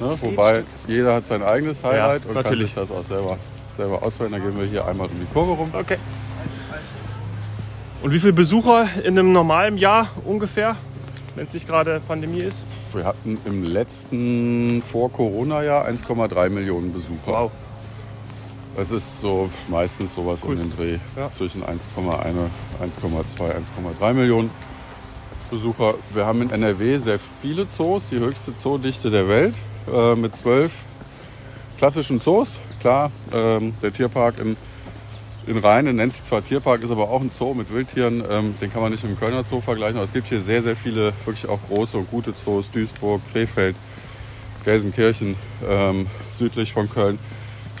Ne, 0.00 0.16
wobei 0.22 0.64
jeder 0.88 1.14
hat 1.14 1.26
sein 1.26 1.42
eigenes 1.42 1.84
Highlight 1.84 2.26
und 2.26 2.34
natürlich. 2.34 2.74
kann 2.74 2.84
sich 2.86 2.90
das 2.90 2.90
auch 2.90 3.04
selber, 3.04 3.36
selber 3.76 4.02
auswählen. 4.02 4.32
Dann 4.32 4.42
gehen 4.42 4.58
wir 4.58 4.66
hier 4.66 4.86
einmal 4.86 5.06
um 5.08 5.18
die 5.20 5.26
Kurve 5.32 5.52
rum. 5.52 5.70
Okay. 5.72 5.96
Und 8.02 8.12
wie 8.12 8.18
viele 8.18 8.32
Besucher 8.32 8.88
in 9.04 9.18
einem 9.18 9.32
normalen 9.32 9.78
Jahr 9.78 10.08
ungefähr? 10.24 10.76
wenn 11.34 11.46
es 11.46 11.54
nicht 11.54 11.66
gerade 11.66 12.00
Pandemie 12.06 12.40
ist? 12.40 12.62
Wir 12.92 13.04
hatten 13.04 13.38
im 13.46 13.62
letzten 13.64 14.82
vor 14.82 15.10
Corona-Jahr 15.10 15.86
1,3 15.88 16.50
Millionen 16.50 16.92
Besucher. 16.92 17.16
Wow. 17.26 17.50
Es 18.76 18.90
ist 18.90 19.20
so 19.20 19.48
meistens 19.68 20.12
sowas 20.14 20.42
Cool. 20.44 20.52
um 20.52 20.58
den 20.58 20.76
Dreh 20.76 20.98
Ja. 21.16 21.30
zwischen 21.30 21.62
1,1, 21.62 22.50
1,2, 22.82 23.50
1,3 23.50 24.12
Millionen 24.12 24.50
Besucher. 25.50 25.94
Wir 26.12 26.26
haben 26.26 26.42
in 26.42 26.50
NRW 26.50 26.98
sehr 26.98 27.18
viele 27.40 27.66
Zoos, 27.68 28.08
die 28.08 28.18
höchste 28.18 28.54
Zoodichte 28.54 29.10
der 29.10 29.26
Welt, 29.28 29.54
äh, 29.90 30.14
mit 30.14 30.36
zwölf 30.36 30.72
klassischen 31.82 32.20
Zoos. 32.20 32.60
Klar, 32.78 33.10
ähm, 33.32 33.74
der 33.82 33.92
Tierpark 33.92 34.38
in, 34.38 34.56
in 35.48 35.58
Rhein, 35.58 35.84
der 35.86 35.92
nennt 35.92 36.12
sich 36.12 36.22
zwar 36.22 36.44
Tierpark, 36.44 36.80
ist 36.84 36.92
aber 36.92 37.10
auch 37.10 37.20
ein 37.20 37.32
Zoo 37.32 37.54
mit 37.54 37.74
Wildtieren. 37.74 38.22
Ähm, 38.30 38.54
den 38.60 38.72
kann 38.72 38.82
man 38.82 38.92
nicht 38.92 39.02
mit 39.02 39.10
dem 39.10 39.18
Kölner 39.18 39.42
Zoo 39.42 39.60
vergleichen, 39.60 39.96
aber 39.96 40.04
es 40.04 40.12
gibt 40.12 40.28
hier 40.28 40.38
sehr, 40.38 40.62
sehr 40.62 40.76
viele 40.76 41.12
wirklich 41.24 41.48
auch 41.48 41.58
große 41.66 41.98
und 41.98 42.08
gute 42.08 42.34
Zoos. 42.34 42.70
Duisburg, 42.70 43.20
Krefeld, 43.32 43.74
Gelsenkirchen, 44.64 45.34
ähm, 45.68 46.06
südlich 46.30 46.72
von 46.72 46.88
Köln 46.88 47.18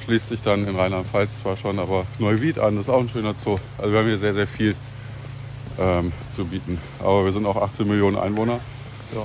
schließt 0.02 0.26
sich 0.26 0.42
dann 0.42 0.66
in 0.66 0.74
Rheinland-Pfalz 0.74 1.38
zwar 1.38 1.56
schon, 1.56 1.78
aber 1.78 2.04
Neuwied 2.18 2.58
an, 2.58 2.74
das 2.74 2.86
ist 2.86 2.92
auch 2.92 2.98
ein 2.98 3.08
schöner 3.08 3.36
Zoo. 3.36 3.60
Also 3.78 3.92
wir 3.92 4.00
haben 4.00 4.08
hier 4.08 4.18
sehr, 4.18 4.34
sehr 4.34 4.48
viel 4.48 4.74
ähm, 5.78 6.10
zu 6.28 6.44
bieten. 6.44 6.76
Aber 6.98 7.24
wir 7.24 7.30
sind 7.30 7.46
auch 7.46 7.54
18 7.54 7.86
Millionen 7.86 8.18
Einwohner. 8.18 8.58
Ja. 9.14 9.24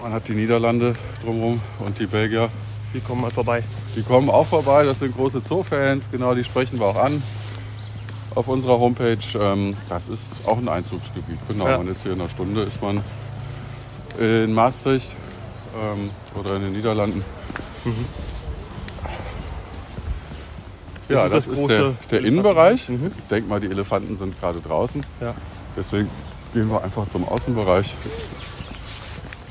Man 0.00 0.12
hat 0.12 0.28
die 0.28 0.34
Niederlande 0.34 0.94
drumherum 1.24 1.60
und 1.80 1.98
die 1.98 2.06
Belgier. 2.06 2.50
Die 2.94 3.00
kommen 3.00 3.22
mal 3.22 3.30
vorbei. 3.30 3.62
Die 3.96 4.02
kommen 4.02 4.28
auch 4.28 4.46
vorbei, 4.46 4.84
das 4.84 4.98
sind 4.98 5.16
große 5.16 5.42
Zoo-Fans, 5.46 6.10
genau, 6.10 6.34
die 6.34 6.44
sprechen 6.44 6.78
wir 6.78 6.86
auch 6.86 6.96
an 6.96 7.22
auf 8.34 8.48
unserer 8.48 8.78
Homepage. 8.78 9.18
Ähm, 9.38 9.76
das 9.88 10.08
ist 10.08 10.46
auch 10.46 10.58
ein 10.58 10.68
Einzugsgebiet, 10.68 11.38
genau. 11.48 11.68
Ja. 11.68 11.78
Man 11.78 11.88
ist 11.88 12.02
hier 12.02 12.12
in 12.12 12.20
einer 12.20 12.30
Stunde, 12.30 12.62
ist 12.62 12.82
man 12.82 13.02
in 14.18 14.52
Maastricht 14.52 15.16
ähm, 15.74 16.10
oder 16.38 16.56
in 16.56 16.62
den 16.62 16.72
Niederlanden. 16.72 17.24
Ja, 21.08 21.22
Das 21.22 21.32
das, 21.32 21.46
ist 21.46 21.46
das 21.46 21.46
ist, 21.46 21.60
große 21.60 21.94
der, 22.10 22.20
der 22.20 22.28
Innenbereich. 22.28 22.88
Mhm. 22.88 23.12
Ich 23.18 23.24
denke 23.24 23.48
mal, 23.48 23.60
die 23.60 23.68
Elefanten 23.68 24.16
sind 24.16 24.38
gerade 24.40 24.60
draußen. 24.60 25.04
Ja. 25.20 25.34
Deswegen 25.76 26.08
gehen 26.54 26.68
wir 26.70 26.82
einfach 26.82 27.08
zum 27.08 27.26
Außenbereich. 27.26 27.94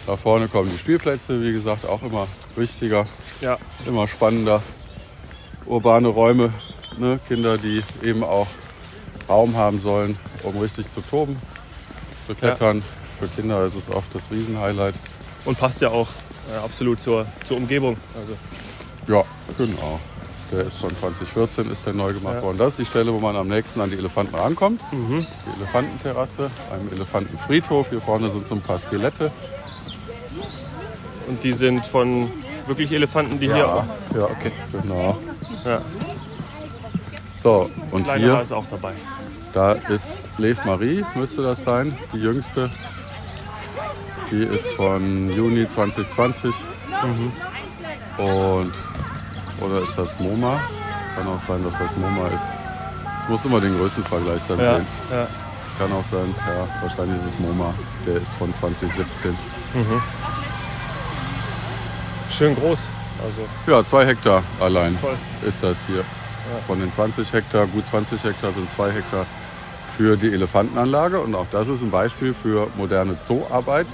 Da 0.07 0.17
vorne 0.17 0.47
kommen 0.47 0.69
die 0.69 0.77
Spielplätze, 0.77 1.41
wie 1.41 1.53
gesagt, 1.53 1.85
auch 1.85 2.01
immer 2.01 2.27
wichtiger, 2.55 3.05
Ja. 3.39 3.57
immer 3.85 4.07
spannender. 4.07 4.61
Urbane 5.65 6.07
Räume, 6.07 6.51
ne? 6.97 7.19
Kinder, 7.27 7.57
die 7.57 7.83
eben 8.01 8.23
auch 8.23 8.47
Raum 9.29 9.55
haben 9.55 9.79
sollen, 9.79 10.17
um 10.43 10.57
richtig 10.57 10.89
zu 10.89 11.01
toben, 11.01 11.39
zu 12.25 12.33
klettern. 12.35 12.83
Für 13.19 13.27
Kinder 13.27 13.63
ist 13.65 13.75
es 13.75 13.89
oft 13.89 14.13
das 14.15 14.31
Riesenhighlight. 14.31 14.95
Und 15.45 15.57
passt 15.59 15.81
ja 15.81 15.89
auch 15.89 16.07
äh, 16.51 16.57
absolut 16.57 16.99
zur, 17.01 17.25
zur 17.47 17.57
Umgebung. 17.57 17.95
Also, 18.15 18.33
Ja, 19.07 19.23
genau. 19.57 19.99
Der 20.51 20.65
ist 20.65 20.79
von 20.79 20.93
2014, 20.93 21.71
ist 21.71 21.85
der 21.85 21.93
neu 21.93 22.11
gemacht 22.13 22.35
Ja. 22.35 22.41
worden. 22.43 22.57
Das 22.57 22.73
ist 22.73 22.79
die 22.79 22.85
Stelle, 22.85 23.13
wo 23.13 23.19
man 23.19 23.35
am 23.37 23.47
nächsten 23.47 23.79
an 23.79 23.89
die 23.89 23.95
Elefanten 23.97 24.35
rankommt. 24.35 24.81
Die 24.91 25.25
Elefantenterrasse, 25.61 26.51
einem 26.73 26.91
Elefantenfriedhof. 26.91 27.89
Hier 27.89 28.01
vorne 28.01 28.29
sind 28.29 28.45
so 28.47 28.55
ein 28.55 28.61
paar 28.61 28.77
Skelette. 28.77 29.31
Und 31.31 31.43
die 31.43 31.53
sind 31.53 31.85
von 31.87 32.29
wirklich 32.67 32.91
Elefanten, 32.91 33.39
die 33.39 33.51
hier 33.51 33.67
auch. 33.67 33.83
ja, 34.15 34.23
okay. 34.25 34.51
Genau. 34.83 35.17
Ja. 35.65 35.81
So, 37.35 37.71
und 37.89 38.03
Kleinerer 38.03 38.33
hier, 38.35 38.41
ist 38.43 38.51
auch 38.51 38.65
dabei. 38.69 38.93
da 39.53 39.71
ist 39.71 40.27
Lev 40.37 40.63
Marie, 40.65 41.03
müsste 41.15 41.41
das 41.41 41.63
sein, 41.63 41.97
die 42.13 42.19
jüngste. 42.19 42.69
Die 44.29 44.43
ist 44.43 44.71
von 44.73 45.31
Juni 45.33 45.67
2020. 45.67 46.53
Und, 48.17 48.71
oder 49.59 49.81
ist 49.81 49.97
das 49.97 50.19
MoMA? 50.19 50.59
Kann 51.15 51.27
auch 51.27 51.39
sein, 51.39 51.63
dass 51.63 51.77
das 51.79 51.97
MoMA 51.97 52.27
ist. 52.27 52.45
Ich 53.23 53.29
muss 53.29 53.43
immer 53.45 53.59
den 53.59 53.75
Größenvergleich 53.77 54.43
dann 54.47 54.59
Ja, 54.59 54.75
sehen. 54.77 54.87
ja. 55.11 55.27
Kann 55.79 55.91
auch 55.93 56.05
sein, 56.05 56.33
ja, 56.37 56.67
wahrscheinlich 56.81 57.17
ist 57.19 57.33
es 57.33 57.39
MoMA. 57.39 57.73
Der 58.05 58.17
ist 58.21 58.33
von 58.33 58.53
2017. 58.53 59.35
Schön 62.31 62.55
groß. 62.55 62.87
Also 63.23 63.47
Ja, 63.67 63.83
zwei 63.83 64.05
Hektar 64.05 64.43
allein 64.59 64.99
toll. 64.99 65.15
ist 65.45 65.61
das 65.63 65.85
hier. 65.85 66.03
Von 66.67 66.79
den 66.79 66.91
20 66.91 67.31
Hektar, 67.33 67.67
gut 67.67 67.85
20 67.85 68.23
Hektar 68.23 68.51
sind 68.51 68.69
zwei 68.69 68.91
Hektar 68.91 69.25
für 69.95 70.17
die 70.17 70.33
Elefantenanlage. 70.33 71.19
Und 71.19 71.35
auch 71.35 71.45
das 71.51 71.67
ist 71.67 71.81
ein 71.81 71.91
Beispiel 71.91 72.33
für 72.33 72.67
moderne 72.75 73.19
Zooarbeit. 73.19 73.87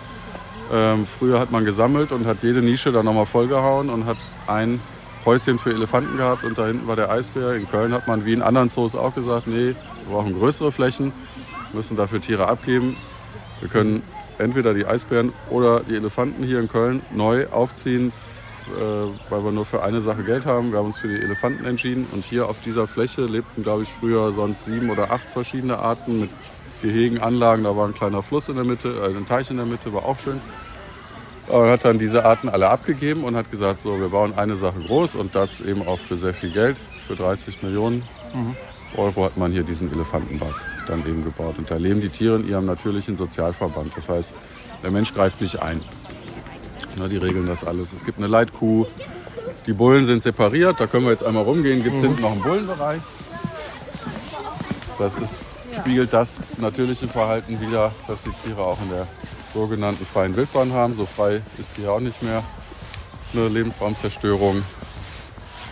Ähm, 0.74 1.06
früher 1.06 1.39
hat 1.39 1.51
man 1.51 1.65
gesammelt 1.65 2.12
und 2.12 2.25
hat 2.25 2.38
jede 2.44 2.62
Nische 2.62 2.91
dann 2.91 3.06
nochmal 3.06 3.25
vollgehauen 3.25 3.89
und 3.89 4.06
hat 4.06 4.17
ein 4.48 4.79
Häuschen 5.25 5.60
für 5.60 5.72
Elefanten 5.72 6.17
gehabt 6.17 6.44
und 6.46 6.58
da 6.58 6.67
hinten 6.67 6.88
war 6.88 6.96
der 6.96 7.10
Eisbär. 7.10 7.53
In 7.56 7.70
Köln 7.70 7.94
hat 7.94 8.08
man 8.08 8.25
wie 8.25 8.34
in 8.34 8.41
anderen 8.41 8.70
Zoos 8.70 8.96
auch 8.96 9.13
gesagt, 9.13 9.48
nee, 9.48 9.75
wir 9.75 9.75
brauchen 10.10 10.38
größere 10.38 10.72
Flächen, 10.72 11.12
müssen 11.74 11.98
dafür 11.98 12.22
Tiere 12.22 12.48
abgeben. 12.48 12.96
Wir 13.60 13.70
können 13.70 14.03
entweder 14.38 14.74
die 14.74 14.86
Eisbären 14.86 15.34
oder 15.50 15.82
die 15.82 15.96
Elefanten 15.96 16.44
hier 16.44 16.60
in 16.60 16.70
Köln 16.70 17.01
neu 17.13 17.48
aufziehen, 17.48 18.13
weil 19.30 19.44
wir 19.44 19.52
nur 19.52 19.66
für 19.66 19.84
eine 19.84 20.02
Sache 20.02 20.24
Geld 20.24 20.46
haben. 20.46 20.72
Wir 20.72 20.80
haben 20.80 20.88
uns 20.88 20.98
für 20.98 21.08
die 21.08 21.22
Elefanten 21.22 21.66
entschieden 21.66 22.08
und 22.12 22.24
hier 22.24 22.50
auf 22.50 22.58
dieser 22.64 22.88
Fläche 22.88 23.26
lebten, 23.26 23.64
glaube 23.64 23.84
ich, 23.84 23.90
früher 24.00 24.32
sonst 24.32 24.66
sieben 24.66 24.90
oder 24.90 25.12
acht 25.12 25.28
verschiedene 25.30 25.80
Arten 25.80 26.22
mit 26.22 26.30
Gehegen, 26.82 27.20
Anlagen. 27.20 27.64
Da 27.64 27.76
war 27.76 27.88
ein 27.88 27.94
kleiner 27.94 28.22
Fluss 28.22 28.50
in 28.50 28.56
der 28.56 28.66
Mitte, 28.66 28.90
äh, 28.90 29.16
ein 29.16 29.26
Teich 29.26 29.50
in 29.50 29.58
der 29.58 29.66
Mitte, 29.66 29.94
war 29.94 30.06
auch 30.06 30.20
schön. 30.20 30.40
Er 31.50 31.72
hat 31.72 31.86
dann 31.86 31.98
diese 31.98 32.26
Arten 32.26 32.50
alle 32.50 32.70
abgegeben 32.70 33.24
und 33.24 33.36
hat 33.36 33.50
gesagt, 33.50 33.80
so, 33.80 34.00
wir 34.00 34.10
bauen 34.10 34.34
eine 34.36 34.58
Sache 34.58 34.80
groß 34.80 35.16
und 35.16 35.34
das 35.34 35.62
eben 35.62 35.88
auch 35.88 36.00
für 36.00 36.18
sehr 36.18 36.34
viel 36.34 36.52
Geld, 36.52 36.82
für 37.08 37.16
30 37.16 37.64
Millionen 37.64 38.04
Euro 38.96 39.26
hat 39.26 39.38
man 39.38 39.52
hier 39.52 39.64
diesen 39.64 39.92
Elefantenbad 39.92 40.54
dann 40.88 41.06
eben 41.06 41.24
gebaut. 41.24 41.58
Und 41.58 41.70
da 41.70 41.78
leben 41.78 42.02
die 42.02 42.10
Tiere 42.10 42.38
in 42.38 42.48
ihrem 42.48 42.66
natürlichen 42.66 43.18
Sozialverband. 43.18 43.96
Das 43.96 44.10
heißt, 44.10 44.34
der 44.84 44.92
Mensch 44.92 45.14
greift 45.14 45.42
nicht 45.42 45.62
ein. 45.62 45.82
Na, 46.98 47.08
die 47.08 47.18
regeln 47.18 47.48
das 47.48 47.63
alles. 47.63 47.94
Es 47.94 48.04
gibt 48.04 48.18
eine 48.18 48.27
Leitkuh, 48.27 48.86
die 49.66 49.74
Bullen 49.74 50.06
sind 50.06 50.24
separiert, 50.24 50.80
da 50.80 50.88
können 50.88 51.06
wir 51.06 51.12
jetzt 51.12 51.24
einmal 51.24 51.44
rumgehen. 51.44 51.84
Gibt 51.84 51.98
es 51.98 52.01
hinten 52.01 52.22
noch 52.22 52.32
einen 52.32 52.42
Bullenbereich. 52.42 53.01
Das 54.98 55.16
ist, 55.16 55.51
spiegelt 55.75 56.12
das 56.13 56.39
natürliche 56.58 57.08
Verhalten 57.08 57.60
wider, 57.62 57.92
dass 58.08 58.24
die 58.24 58.32
Tiere 58.44 58.62
auch 58.63 58.80
in 58.82 58.89
der 58.89 59.08
sogenannten 59.54 60.06
freien 60.06 60.36
Wildbahn 60.36 60.74
haben. 60.74 60.96
So 60.96 61.06
frei 61.06 61.42
ist 61.60 61.77
die 61.77 61.84
ja 61.84 61.92
auch 61.92 62.00
nicht 62.00 62.24
mehr. 62.24 62.44
Eine 63.34 63.48
Lebensraumzerstörung, 63.50 64.63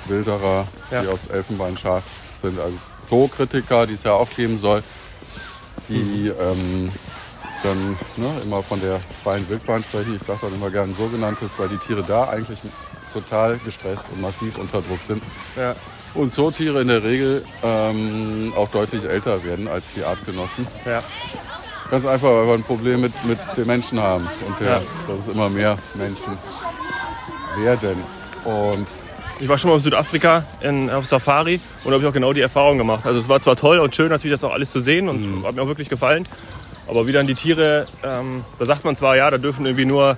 Wilderer, 0.07 0.67
Ja. 0.91 1.01
die 1.01 1.07
aufs 1.07 1.27
Elfenbeinschaf 1.27 2.03
sind, 2.35 2.59
also 2.59 2.75
Zookritiker, 3.07 3.87
die 3.87 3.93
es 3.93 4.03
ja 4.03 4.11
auch 4.13 4.29
geben 4.35 4.57
soll, 4.57 4.83
die 5.89 6.27
ähm, 6.27 6.91
dann 7.65 7.97
ne, 8.17 8.31
immer 8.43 8.63
von 8.63 8.79
der 8.81 8.99
freien 9.23 9.47
Wildbahn 9.49 9.83
sprechen. 9.83 10.15
Ich 10.15 10.23
sage 10.23 10.39
dann 10.43 10.53
immer 10.55 10.69
gerne 10.69 10.93
sogenanntes, 10.93 11.57
weil 11.59 11.67
die 11.69 11.77
Tiere 11.77 12.03
da 12.07 12.29
eigentlich 12.29 12.59
total 13.13 13.57
gestresst 13.65 14.05
und 14.13 14.21
massiv 14.21 14.57
unter 14.57 14.81
Druck 14.81 15.01
sind. 15.01 15.21
Ja. 15.57 15.75
Und 16.13 16.31
Zootiere 16.31 16.81
in 16.81 16.87
der 16.87 17.03
Regel 17.03 17.43
ähm, 17.63 18.53
auch 18.55 18.69
deutlich 18.69 19.03
älter 19.03 19.43
werden 19.43 19.67
als 19.67 19.85
die 19.95 20.03
Artgenossen. 20.03 20.65
Ja. 20.85 21.01
Ganz 21.91 22.05
einfach, 22.05 22.29
weil 22.29 22.47
wir 22.47 22.53
ein 22.53 22.63
Problem 22.63 23.01
mit, 23.01 23.13
mit 23.25 23.37
den 23.57 23.67
Menschen 23.67 23.99
haben 23.99 24.27
und 24.47 24.59
der, 24.59 24.67
Ja. 24.77 24.81
dass 25.07 25.21
es 25.21 25.27
immer 25.27 25.49
mehr 25.49 25.77
Menschen 25.95 26.37
werden. 27.57 28.01
Und 28.43 28.87
Ich 29.39 29.49
war 29.49 29.57
schon 29.57 29.69
mal 29.69 29.75
in 29.75 29.81
Südafrika 29.81 30.45
in, 30.61 30.89
auf 30.89 31.05
Safari 31.05 31.59
und 31.83 31.91
habe 31.93 32.01
ich 32.01 32.07
auch 32.09 32.13
genau 32.13 32.31
die 32.31 32.39
Erfahrung 32.41 32.77
gemacht. 32.77 33.05
Also 33.05 33.19
es 33.19 33.27
war 33.27 33.39
zwar 33.41 33.55
toll 33.57 33.79
und 33.79 33.93
schön 33.95 34.07
natürlich 34.09 34.33
das 34.39 34.43
auch 34.45 34.53
alles 34.53 34.71
zu 34.71 34.79
sehen 34.79 35.09
und 35.09 35.21
Mhm. 35.41 35.45
hat 35.45 35.55
mir 35.55 35.61
auch 35.61 35.67
wirklich 35.67 35.89
gefallen. 35.89 36.25
Aber 36.87 37.07
wie 37.07 37.11
dann 37.11 37.27
die 37.27 37.35
Tiere, 37.35 37.87
ähm, 38.03 38.43
da 38.59 38.65
sagt 38.65 38.85
man 38.85 38.95
zwar, 38.95 39.15
ja, 39.15 39.29
da 39.29 39.37
dürfen 39.37 39.65
irgendwie 39.65 39.85
nur 39.85 40.17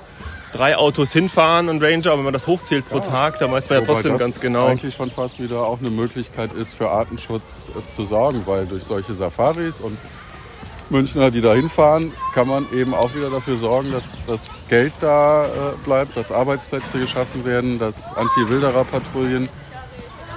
drei 0.53 0.75
Autos 0.77 1.13
hinfahren 1.13 1.69
und 1.69 1.83
Ranger, 1.83 2.07
aber 2.07 2.17
wenn 2.17 2.25
man 2.25 2.33
das 2.33 2.47
hochzählt 2.47 2.87
pro 2.87 2.99
Tag, 2.99 3.39
da 3.39 3.51
weiß 3.51 3.69
man 3.69 3.79
ja 3.79 3.87
Wobei 3.87 3.93
trotzdem 3.93 4.17
ganz 4.17 4.39
genau. 4.39 4.67
eigentlich 4.67 4.95
schon 4.95 5.11
fast 5.11 5.41
wieder 5.41 5.61
auch 5.61 5.79
eine 5.79 5.89
Möglichkeit 5.89 6.53
ist, 6.53 6.73
für 6.73 6.89
Artenschutz 6.89 7.69
äh, 7.69 7.91
zu 7.91 8.05
sorgen, 8.05 8.43
weil 8.45 8.65
durch 8.65 8.83
solche 8.83 9.13
Safaris 9.13 9.79
und 9.79 9.97
Münchner, 10.89 11.31
die 11.31 11.41
da 11.41 11.53
hinfahren, 11.53 12.13
kann 12.33 12.47
man 12.47 12.65
eben 12.73 12.93
auch 12.93 13.13
wieder 13.13 13.29
dafür 13.29 13.57
sorgen, 13.57 13.91
dass 13.91 14.23
das 14.25 14.57
Geld 14.69 14.93
da 15.01 15.45
äh, 15.45 15.49
bleibt, 15.83 16.15
dass 16.15 16.31
Arbeitsplätze 16.31 16.99
geschaffen 16.99 17.43
werden, 17.43 17.77
dass 17.77 18.15
Anti-Wilderer-Patrouillen 18.15 19.49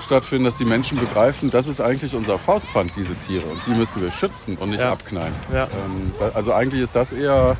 stattfinden, 0.03 0.45
dass 0.45 0.59
die 0.59 0.65
Menschen 0.65 0.99
begreifen, 0.99 1.51
das 1.51 1.67
ist 1.67 1.81
eigentlich 1.81 2.15
unser 2.15 2.39
Faustpfand, 2.39 2.93
diese 2.97 3.15
Tiere. 3.17 3.45
Und 3.47 3.61
die 3.67 3.71
müssen 3.73 4.03
wir 4.03 4.11
schützen 4.11 4.57
und 4.59 4.71
nicht 4.71 4.81
Ja. 4.81 4.93
abknallen. 4.93 5.35
Ja. 5.53 5.65
Ähm, 5.65 6.13
also 6.35 6.53
eigentlich 6.53 6.83
ist 6.83 6.95
das 6.97 7.13
eher 7.13 7.57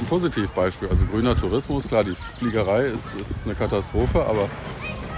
ein 0.00 0.06
Positivbeispiel. 0.06 0.88
Also 0.88 1.04
grüner 1.06 1.36
Tourismus, 1.36 1.88
klar, 1.88 2.04
die 2.04 2.16
Fliegerei 2.38 2.86
ist, 2.86 3.04
ist 3.20 3.42
eine 3.44 3.54
Katastrophe, 3.54 4.24
aber 4.26 4.48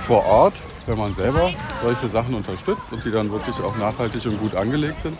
vor 0.01 0.25
Ort, 0.27 0.55
wenn 0.87 0.99
man 0.99 1.15
selber 1.15 1.53
solche 1.83 2.09
Sachen 2.09 2.35
unterstützt 2.35 2.93
und 2.93 3.05
die 3.05 3.11
dann 3.11 3.31
wirklich 3.33 3.57
auch 3.61 3.77
nachhaltig 3.77 4.25
und 4.27 4.39
gut 4.39 4.55
angelegt 4.55 5.01
sind, 5.03 5.17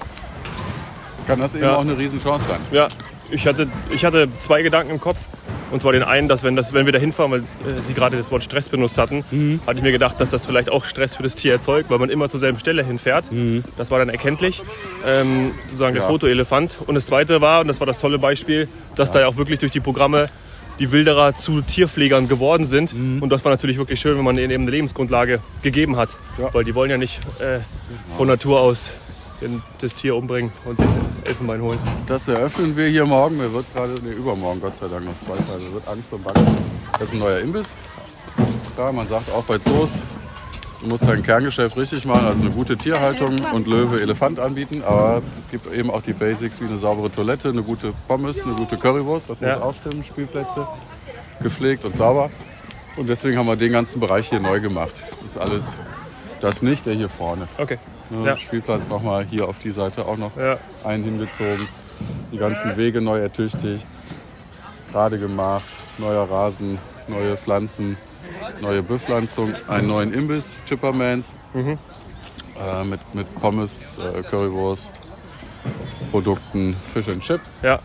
kann 1.27 1.41
das 1.41 1.55
eben 1.55 1.65
Ja. 1.65 1.77
auch 1.77 1.81
eine 1.81 1.99
Riesenchance 1.99 2.47
sein. 2.47 2.61
Ja, 2.71 2.87
ich 3.31 3.47
hatte, 3.47 3.69
ich 3.91 4.05
hatte 4.05 4.29
zwei 4.41 4.63
Gedanken 4.63 4.93
im 4.93 5.01
Kopf. 5.01 5.19
Und 5.73 5.81
zwar 5.81 5.91
den 5.93 6.05
einen, 6.05 6.29
dass 6.29 6.45
wenn, 6.45 6.55
das, 6.55 6.73
wenn 6.75 6.87
wir 6.87 6.93
da 6.93 6.99
hinfahren, 7.01 7.33
weil 7.33 7.41
äh, 7.41 7.83
Sie 7.83 7.93
gerade 7.93 8.17
das 8.17 8.31
Wort 8.31 8.45
Stress 8.45 8.69
benutzt 8.69 8.99
hatten, 8.99 9.25
Mhm. 9.33 9.61
hatte 9.67 9.79
ich 9.79 9.83
mir 9.83 9.91
gedacht, 9.91 10.21
dass 10.21 10.31
das 10.31 10.47
vielleicht 10.47 10.71
auch 10.71 10.85
Stress 10.85 11.17
für 11.17 11.25
das 11.25 11.35
Tier 11.35 11.53
erzeugt, 11.53 11.91
weil 11.91 11.99
man 11.99 12.09
immer 12.09 12.29
zur 12.29 12.39
selben 12.39 12.61
Stelle 12.61 12.85
hinfährt. 12.85 13.25
Das 13.77 13.91
war 13.91 13.99
dann 13.99 14.09
erkenntlich, 14.09 14.63
ähm, 15.05 15.51
sozusagen 15.65 15.95
der 15.95 16.05
Mhm. 16.05 16.07
Ja. 16.07 16.13
Fotoelefant. 16.13 16.79
Und 16.87 16.95
das 16.95 17.07
zweite 17.07 17.41
war, 17.41 17.63
und 17.63 17.67
das 17.69 17.81
war 17.81 17.87
das 17.87 17.99
tolle 17.99 18.19
Beispiel, 18.21 18.69
dass 18.95 19.11
da 19.11 19.19
ja 19.21 19.27
auch 19.27 19.37
wirklich 19.39 19.59
durch 19.59 19.73
die 19.73 19.81
Programme 19.81 20.29
die 20.79 20.93
Wilderer 20.93 21.35
zu 21.35 21.63
Tierpflegern 21.63 22.29
geworden 22.29 22.67
sind. 22.67 22.93
Und 22.93 23.31
das 23.31 23.45
war 23.45 23.51
natürlich 23.51 23.77
wirklich 23.79 23.99
schön, 23.99 24.17
wenn 24.19 24.25
man 24.25 24.37
ihnen 24.39 24.51
eben 24.53 24.63
eine 24.65 24.71
Lebensgrundlage 24.71 25.41
gegeben 25.63 25.97
hat. 25.97 26.11
Mhm. 26.39 26.45
Ja. 26.45 26.55
Weil 26.55 26.63
die 26.65 26.75
wollen 26.77 26.91
ja 26.91 26.97
nicht 26.99 27.19
äh, 27.41 27.59
von 28.17 28.29
Natur 28.29 28.61
aus 28.61 28.93
den, 29.41 29.63
das 29.81 29.95
Tier 29.95 30.17
umbringen 30.17 30.51
und 30.65 30.79
das 30.79 30.87
Elfenbein 31.25 31.61
holen. 31.61 31.79
Das 32.07 32.29
eröffnen 32.29 32.77
wir 32.77 32.89
hier 32.89 33.05
morgen. 33.07 33.37
Mir 33.37 33.53
wird 33.53 33.67
gerade, 33.75 33.93
nee, 34.03 34.13
übermorgen, 34.13 34.61
Gott 34.61 34.77
sei 34.77 34.87
Dank, 34.89 35.05
noch 35.05 35.19
zwei 35.25 35.37
Tage. 35.51 35.63
Mir 35.65 35.75
wird 35.75 35.89
Angst 35.89 36.13
und 36.13 36.25
Bange. 36.25 36.47
Das 36.93 37.03
ist 37.03 37.15
ein 37.15 37.19
neuer 37.21 37.39
Imbiss. 37.39 37.75
Klar, 38.75 38.93
man 38.93 39.07
sagt 39.07 39.31
auch 39.33 39.45
bei 39.45 39.59
Zoos, 39.59 40.01
du 40.81 40.87
musst 40.89 41.07
dein 41.07 41.23
Kerngeschäft 41.23 41.77
richtig 41.77 42.05
machen, 42.05 42.27
also 42.27 42.41
eine 42.43 42.51
gute 42.51 42.77
Tierhaltung 42.77 43.39
und 43.53 43.67
Löwe, 43.67 44.01
Elefant 44.01 44.39
anbieten. 44.39 44.83
Aber 44.87 45.23
es 45.39 45.49
gibt 45.51 45.73
eben 45.73 45.91
auch 45.91 46.03
die 46.03 46.13
Basics 46.13 46.61
wie 46.61 46.67
eine 46.67 46.77
saubere 46.79 47.11
Toilette, 47.11 47.49
eine 47.49 47.63
gute 47.63 47.93
Pommes, 48.09 48.43
eine 48.43 48.55
gute 48.55 48.77
Currywurst. 48.77 49.31
Das 49.31 49.41
muss 49.41 49.49
Ja. 49.49 49.61
auch 49.63 49.75
stimmen. 49.75 50.05
Spielplätze, 50.05 50.67
gepflegt 51.43 51.85
und 51.85 51.97
sauber. 51.97 52.31
Und 52.97 53.09
deswegen 53.09 53.37
haben 53.39 53.47
wir 53.47 53.57
den 53.57 53.73
ganzen 53.73 54.01
Bereich 54.01 54.29
hier 54.29 54.41
neu 54.41 54.61
gemacht. 54.61 54.95
Das 55.11 55.23
ist 55.23 55.37
alles 55.39 55.75
das 56.41 56.63
nicht, 56.63 56.87
der 56.87 56.95
hier 56.95 57.09
vorne. 57.09 57.49
Okay. 57.59 57.79
Ne, 58.11 58.27
Ja. 58.27 58.37
Spielplatz 58.37 58.89
nochmal 58.89 59.25
hier 59.25 59.49
auf 59.49 59.59
die 59.59 59.71
Seite 59.73 60.07
auch 60.07 60.17
noch 60.17 60.37
Ja. 60.37 60.59
einen 60.85 61.05
hingezogen. 61.05 61.67
Die 62.33 62.39
ganzen 62.39 62.77
Wege 62.77 63.01
neu 63.01 63.19
ertüchtigt, 63.21 63.87
gerade 64.93 65.19
gemacht, 65.19 65.65
neuer 65.99 66.29
Rasen, 66.31 66.79
neue 67.09 67.37
Pflanzen, 67.37 67.97
neue 68.61 68.83
Bepflanzung, 68.83 69.55
einen 69.69 69.89
neuen 69.89 70.13
Imbiss, 70.13 70.57
Chippermans, 70.67 71.35
äh, 71.55 72.85
mit, 72.85 73.01
mit 73.15 73.35
Pommes, 73.37 73.99
äh, 73.99 74.23
Currywurst, 74.23 75.01
Produkten, 76.11 76.77
Fish 76.93 77.09
and 77.09 77.23
Chips. 77.23 77.59
Ja, 77.63 77.79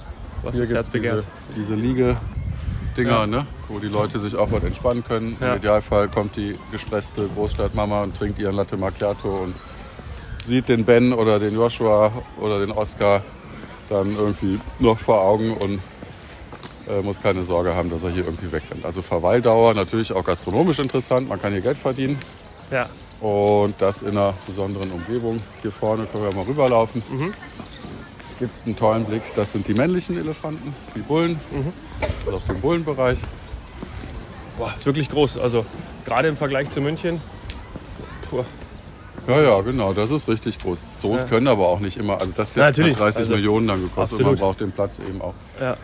was 0.44 0.56
Hier 0.56 0.66
das 0.66 0.74
Herz 0.74 0.90
begehrt. 0.90 1.26
Diese, 1.56 1.62
diese 1.70 1.76
Liege-Dinger, 1.76 3.10
Ja. 3.22 3.28
ne? 3.28 3.46
wo 3.70 3.80
die 3.80 3.88
Leute 3.88 4.20
sich 4.20 4.36
auch 4.36 4.52
was 4.52 4.64
entspannen 4.64 5.04
können. 5.04 5.38
Ja. 5.40 5.52
Im 5.54 5.58
Idealfall 5.58 6.10
kommt 6.10 6.36
die 6.36 6.58
gestresste 6.72 7.28
Großstadtmama 7.30 8.04
und 8.04 8.18
trinkt 8.18 8.40
ihren 8.40 8.56
Latte 8.56 8.76
Macchiato 8.78 9.30
und 9.44 9.56
sieht 10.44 10.70
den 10.70 10.86
Ben 10.86 11.14
oder 11.14 11.40
den 11.40 11.54
Joshua 11.54 12.12
oder 12.40 12.60
den 12.60 12.72
Oscar 12.72 13.24
dann 13.90 14.16
irgendwie 14.16 14.60
noch 14.80 14.98
vor 15.00 15.22
Augen 15.22 15.54
und 15.56 15.80
äh, 16.90 17.02
muss 17.02 17.22
keine 17.22 17.44
Sorge 17.44 17.76
haben, 17.76 17.90
dass 17.90 18.04
er 18.04 18.10
hier 18.12 18.26
irgendwie 18.26 18.52
wegrennt. 18.52 18.86
Also 18.86 19.02
Verweildauer 19.02 19.74
natürlich 19.74 20.14
auch 20.14 20.24
gastronomisch 20.24 20.80
interessant. 20.80 21.28
Man 21.30 21.42
kann 21.42 21.52
hier 21.52 21.62
Geld 21.62 21.78
verdienen 21.78 22.18
Ja. 22.72 22.90
und 23.20 23.76
das 23.80 24.02
in 24.02 24.12
einer 24.12 24.34
besonderen 24.48 24.92
Umgebung. 24.92 25.40
Hier 25.62 25.72
vorne 25.72 26.06
können 26.08 26.24
wir 26.24 26.34
mal 26.34 26.46
rüberlaufen. 26.46 27.04
Gibt 28.40 28.56
es 28.56 28.66
einen 28.66 28.76
tollen 28.76 29.06
Blick. 29.06 29.22
Das 29.36 29.52
sind 29.52 29.68
die 29.68 29.74
männlichen 29.76 30.18
Elefanten, 30.18 30.74
die 30.96 31.02
Bullen. 31.02 31.40
Also 32.26 32.38
auf 32.38 32.46
dem 32.46 32.60
Bullenbereich. 32.60 33.20
Boah, 34.58 34.74
ist 34.76 34.86
wirklich 34.86 35.10
groß. 35.10 35.38
Also 35.38 35.66
gerade 36.06 36.28
im 36.30 36.38
Vergleich 36.38 36.70
zu 36.70 36.82
München. 36.82 37.22
Puh. 38.30 38.44
Ja, 39.28 39.42
ja, 39.42 39.62
genau, 39.62 39.94
das 39.94 40.10
ist 40.12 40.28
richtig 40.28 40.60
groß. 40.60 40.86
Zoos 40.98 41.22
Ja. 41.22 41.28
können 41.28 41.48
aber 41.48 41.68
auch 41.68 41.80
nicht 41.80 41.98
immer, 41.98 42.20
also 42.20 42.34
das 42.36 42.54
hier 42.54 42.64
Ja, 42.64 42.68
hat 42.70 42.78
natürlich. 42.78 42.98
30 42.98 43.20
Also, 43.22 43.34
Millionen 43.34 43.68
dann 43.68 43.82
gekostet 43.82 44.20
und 44.20 44.26
absolut. 44.26 44.40
man 44.40 44.48
braucht 44.50 44.62
den 44.62 44.72
Platz 44.72 45.00
eben 45.00 45.22
auch. 45.22 45.34
Ja. 45.60 45.78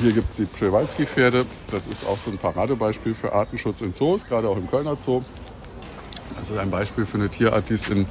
Hier 0.00 0.12
gibt 0.12 0.30
es 0.30 0.36
die 0.36 0.44
Przewalski-Pferde. 0.44 1.44
Das 1.70 1.86
ist 1.86 2.06
auch 2.06 2.16
so 2.18 2.30
ein 2.30 2.38
Paradebeispiel 2.38 3.14
für 3.14 3.32
Artenschutz 3.32 3.80
in 3.80 3.92
Zoos, 3.92 4.26
gerade 4.26 4.48
auch 4.48 4.56
im 4.56 4.68
Kölner 4.70 4.96
Zoo. 4.98 5.22
Also 6.36 6.56
ein 6.58 6.70
Beispiel 6.70 7.06
für 7.06 7.18
eine 7.18 7.28
Tierart, 7.28 7.68
die 7.70 7.74
es 7.74 7.88
in 7.88 8.06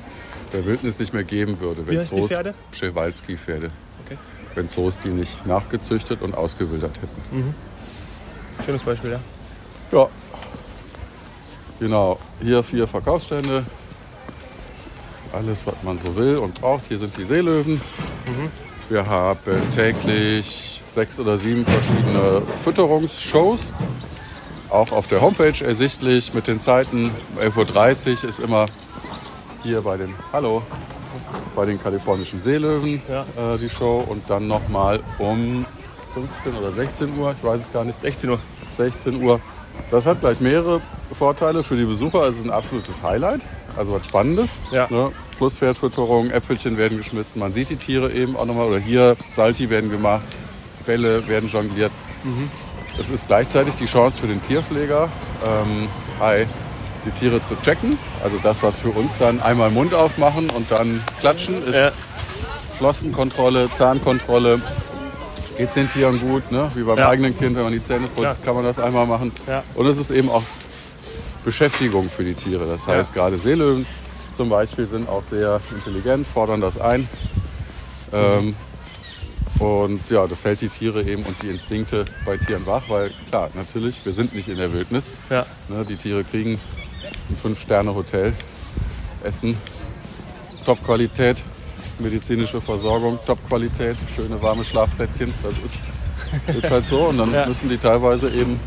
der 0.53 0.65
Wildnis 0.65 0.99
nicht 0.99 1.13
mehr 1.13 1.23
geben 1.23 1.59
würde, 1.59 1.85
wenn 1.87 1.97
heißt 1.97 2.13
die 2.13 2.15
Zoos 2.21 2.31
Pferde? 2.31 2.53
Przewalski-Pferde, 2.71 3.71
Okay. 4.05 4.17
wenn 4.55 4.67
Zoos 4.69 4.99
die 4.99 5.09
nicht 5.09 5.45
nachgezüchtet 5.45 6.21
und 6.21 6.33
ausgewildert 6.35 6.97
hätten. 7.01 7.53
Schönes 8.65 8.83
Beispiel, 8.83 9.11
ja. 9.11 9.19
Ja, 9.91 10.07
genau. 11.79 12.19
Hier 12.41 12.63
vier 12.63 12.87
Verkaufsstände. 12.87 13.65
Alles, 15.33 15.65
was 15.65 15.75
man 15.83 15.97
so 15.97 16.15
will 16.17 16.37
und 16.37 16.59
braucht. 16.59 16.83
Hier 16.89 16.97
sind 16.97 17.15
die 17.17 17.23
Seelöwen. 17.23 17.79
Wir 18.89 19.05
haben 19.07 19.39
täglich 19.73 20.81
sechs 20.87 21.19
oder 21.19 21.37
sieben 21.37 21.65
verschiedene 21.65 22.41
Fütterungsshows. 22.63 23.71
Auch 24.69 24.91
auf 24.91 25.07
der 25.07 25.21
Homepage 25.21 25.63
ersichtlich 25.63 26.33
mit 26.33 26.47
den 26.47 26.59
Zeiten. 26.59 27.11
11.30 27.41 28.23
Uhr 28.23 28.29
ist 28.29 28.39
immer 28.39 28.65
hier 29.63 29.81
bei 29.81 29.97
den, 29.97 30.13
hallo, 30.33 30.61
bei 31.55 31.65
den 31.65 31.81
kalifornischen 31.81 32.41
Seelöwen 32.41 33.01
Ja. 33.09 33.25
äh, 33.53 33.57
die 33.57 33.69
Show. 33.69 34.03
Und 34.07 34.29
dann 34.29 34.47
nochmal 34.47 34.99
um 35.19 35.65
15 36.13 36.55
oder 36.55 36.71
16 36.73 37.17
Uhr, 37.17 37.33
ich 37.37 37.43
weiß 37.45 37.61
es 37.61 37.71
gar 37.71 37.85
nicht, 37.85 37.99
16 38.01 38.29
Uhr. 38.31 38.39
16 38.73 39.21
Uhr. 39.23 39.39
Das 39.89 40.05
hat 40.05 40.19
gleich 40.19 40.39
mehrere 40.41 40.81
Vorteile 41.17 41.63
für 41.63 41.75
die 41.75 41.85
Besucher. 41.85 42.27
Es 42.27 42.37
ist 42.37 42.45
ein 42.45 42.51
absolutes 42.51 43.01
Highlight, 43.03 43.41
also 43.77 43.93
was 43.93 44.05
Spannendes. 44.05 44.57
Ja. 44.71 44.87
Ne? 44.89 45.11
Flusspferdfütterung, 45.37 46.29
Äpfelchen 46.31 46.77
werden 46.77 46.97
geschmissen, 46.97 47.39
man 47.39 47.51
sieht 47.51 47.69
die 47.69 47.75
Tiere 47.75 48.11
eben 48.11 48.35
auch 48.35 48.45
nochmal. 48.45 48.67
Oder 48.67 48.79
hier 48.79 49.15
Salti 49.31 49.69
werden 49.69 49.89
gemacht, 49.89 50.23
Bälle 50.85 51.27
werden 51.27 51.49
jongliert. 51.49 51.91
Es 52.99 53.09
ist 53.09 53.27
gleichzeitig 53.27 53.75
die 53.75 53.85
Chance 53.85 54.19
für 54.19 54.27
den 54.27 54.41
Tierpfleger, 54.41 55.09
ähm, 55.45 55.87
hi, 56.19 56.45
die 57.05 57.11
Tiere 57.19 57.43
zu 57.43 57.55
checken. 57.61 57.97
Also 58.23 58.37
das, 58.43 58.61
was 58.61 58.79
für 58.79 58.89
uns 58.89 59.17
dann 59.17 59.41
einmal 59.41 59.71
Mund 59.71 59.93
aufmachen 59.95 60.49
und 60.51 60.69
dann 60.71 61.01
klatschen, 61.19 61.63
ist 61.65 61.75
Ja. 61.75 61.91
Flossenkontrolle, 62.77 63.71
Zahnkontrolle. 63.71 64.61
Geht's 65.57 65.73
den 65.75 65.91
Tieren 65.91 66.19
gut, 66.19 66.51
ne? 66.51 66.71
wie 66.75 66.83
beim 66.83 66.97
Ja. 66.97 67.09
eigenen 67.09 67.37
Kind, 67.37 67.55
wenn 67.55 67.63
man 67.63 67.73
die 67.73 67.83
Zähne 67.83 68.07
putzt, 68.07 68.39
Ja. 68.39 68.45
kann 68.45 68.55
man 68.55 68.63
das 68.63 68.79
einmal 68.79 69.05
machen. 69.05 69.31
Und 69.75 69.85
es 69.87 69.97
ist 69.97 70.09
eben 70.11 70.29
auch 70.29 70.43
Beschäftigung 71.45 72.09
für 72.09 72.23
die 72.23 72.33
Tiere. 72.33 72.65
Das 72.65 72.87
heißt, 72.87 73.13
gerade 73.13 73.37
Seelöwen 73.37 73.85
zum 74.31 74.49
Beispiel 74.49 74.85
sind 74.85 75.09
auch 75.09 75.23
sehr 75.23 75.59
intelligent, 75.73 76.25
fordern 76.27 76.61
das 76.61 76.79
ein. 76.79 77.07
Ähm, 78.13 78.55
und 79.59 80.09
ja, 80.09 80.25
das 80.27 80.43
hält 80.45 80.61
die 80.61 80.69
Tiere 80.69 81.03
eben 81.03 81.23
und 81.23 81.35
die 81.43 81.47
Instinkte 81.49 82.05
bei 82.25 82.37
Tieren 82.37 82.65
wach, 82.65 82.83
weil 82.87 83.11
klar, 83.29 83.49
natürlich, 83.53 84.03
wir 84.05 84.13
sind 84.13 84.33
nicht 84.33 84.47
in 84.47 84.57
der 84.57 84.73
Wildnis. 84.73 85.13
Ja. 85.29 85.45
Ne, 85.69 85.85
die 85.87 85.95
Tiere 85.95 86.23
kriegen 86.23 86.53
ein 87.29 87.37
Fünf-Sterne-Hotel, 87.41 88.33
Essen, 89.23 89.57
Top-Qualität, 90.65 91.41
medizinische 91.99 92.59
Versorgung, 92.61 93.19
Top-Qualität, 93.25 93.97
schöne 94.15 94.41
warme 94.41 94.63
Schlafplätzchen. 94.63 95.33
Das 95.43 95.53
ist, 95.63 96.57
ist 96.57 96.71
halt 96.71 96.87
so. 96.87 97.01
Und 97.05 97.17
dann 97.17 97.31
Ja. 97.33 97.45
müssen 97.45 97.69
die 97.69 97.77
teilweise 97.77 98.29
eben, 98.29 98.59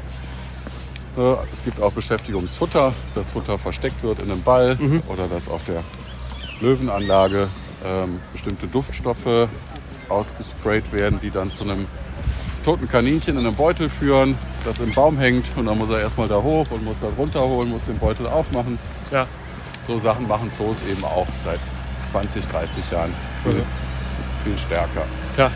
es 1.52 1.64
gibt 1.64 1.80
auch 1.80 1.92
Beschäftigungsfutter, 1.92 2.92
das 3.14 3.28
Futter 3.30 3.58
versteckt 3.58 4.02
wird 4.02 4.18
in 4.18 4.30
einem 4.30 4.42
Ball 4.42 4.76
oder 5.06 5.28
dass 5.28 5.48
auf 5.48 5.62
der 5.64 5.82
Löwenanlage 6.60 7.48
ähm, 7.84 8.20
bestimmte 8.32 8.66
Duftstoffe 8.66 9.48
ausgesprayt 10.08 10.92
werden, 10.92 11.20
die 11.22 11.30
dann 11.30 11.50
zu 11.50 11.64
einem 11.64 11.86
toten 12.64 12.88
Kaninchen 12.88 13.38
in 13.38 13.46
einem 13.46 13.54
Beutel 13.54 13.88
führen, 13.88 14.36
das 14.64 14.80
im 14.80 14.92
Baum 14.92 15.18
hängt 15.18 15.44
und 15.56 15.66
dann 15.66 15.78
muss 15.78 15.90
er 15.90 16.00
erstmal 16.00 16.28
da 16.28 16.42
hoch 16.42 16.66
und 16.70 16.84
muss 16.84 17.00
dann 17.00 17.12
runterholen, 17.12 17.70
muss 17.70 17.84
den 17.84 17.98
Beutel 17.98 18.26
aufmachen. 18.26 18.78
Ja. 19.10 19.26
So 19.82 19.98
Sachen 19.98 20.26
machen 20.26 20.50
Zoos 20.50 20.80
eben 20.90 21.04
auch 21.04 21.26
seit 21.32 21.60
20, 22.10 22.46
30 22.46 22.90
Jahren 22.90 23.12
viel, 23.42 23.62
viel 24.44 24.58
stärker. 24.58 25.04
Klar. 25.34 25.50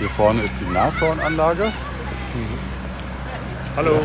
Hier 0.00 0.10
vorne 0.10 0.42
ist 0.42 0.54
die 0.60 0.72
Nashornanlage. 0.72 1.72
Hallo. 3.78 4.00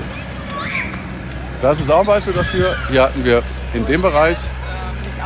Das 1.63 1.79
ist 1.79 1.89
auch 1.89 2.01
ein 2.01 2.05
Beispiel 2.05 2.33
dafür. 2.33 2.75
Hier 2.91 3.01
hatten 3.01 3.23
wir 3.23 3.41
in 3.73 3.83
dem 3.87 4.03
Bereich 4.03 4.37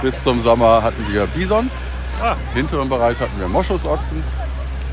bis 0.01 0.23
zum 0.23 0.39
Sommer 0.39 0.83
hatten 0.83 1.05
wir 1.11 1.27
Bisons. 1.27 1.81
Ah. 2.23 2.37
Im 2.51 2.59
hinteren 2.59 2.87
Bereich 2.87 3.19
hatten 3.19 3.37
wir 3.41 3.49
Moschusochsen. 3.49 4.23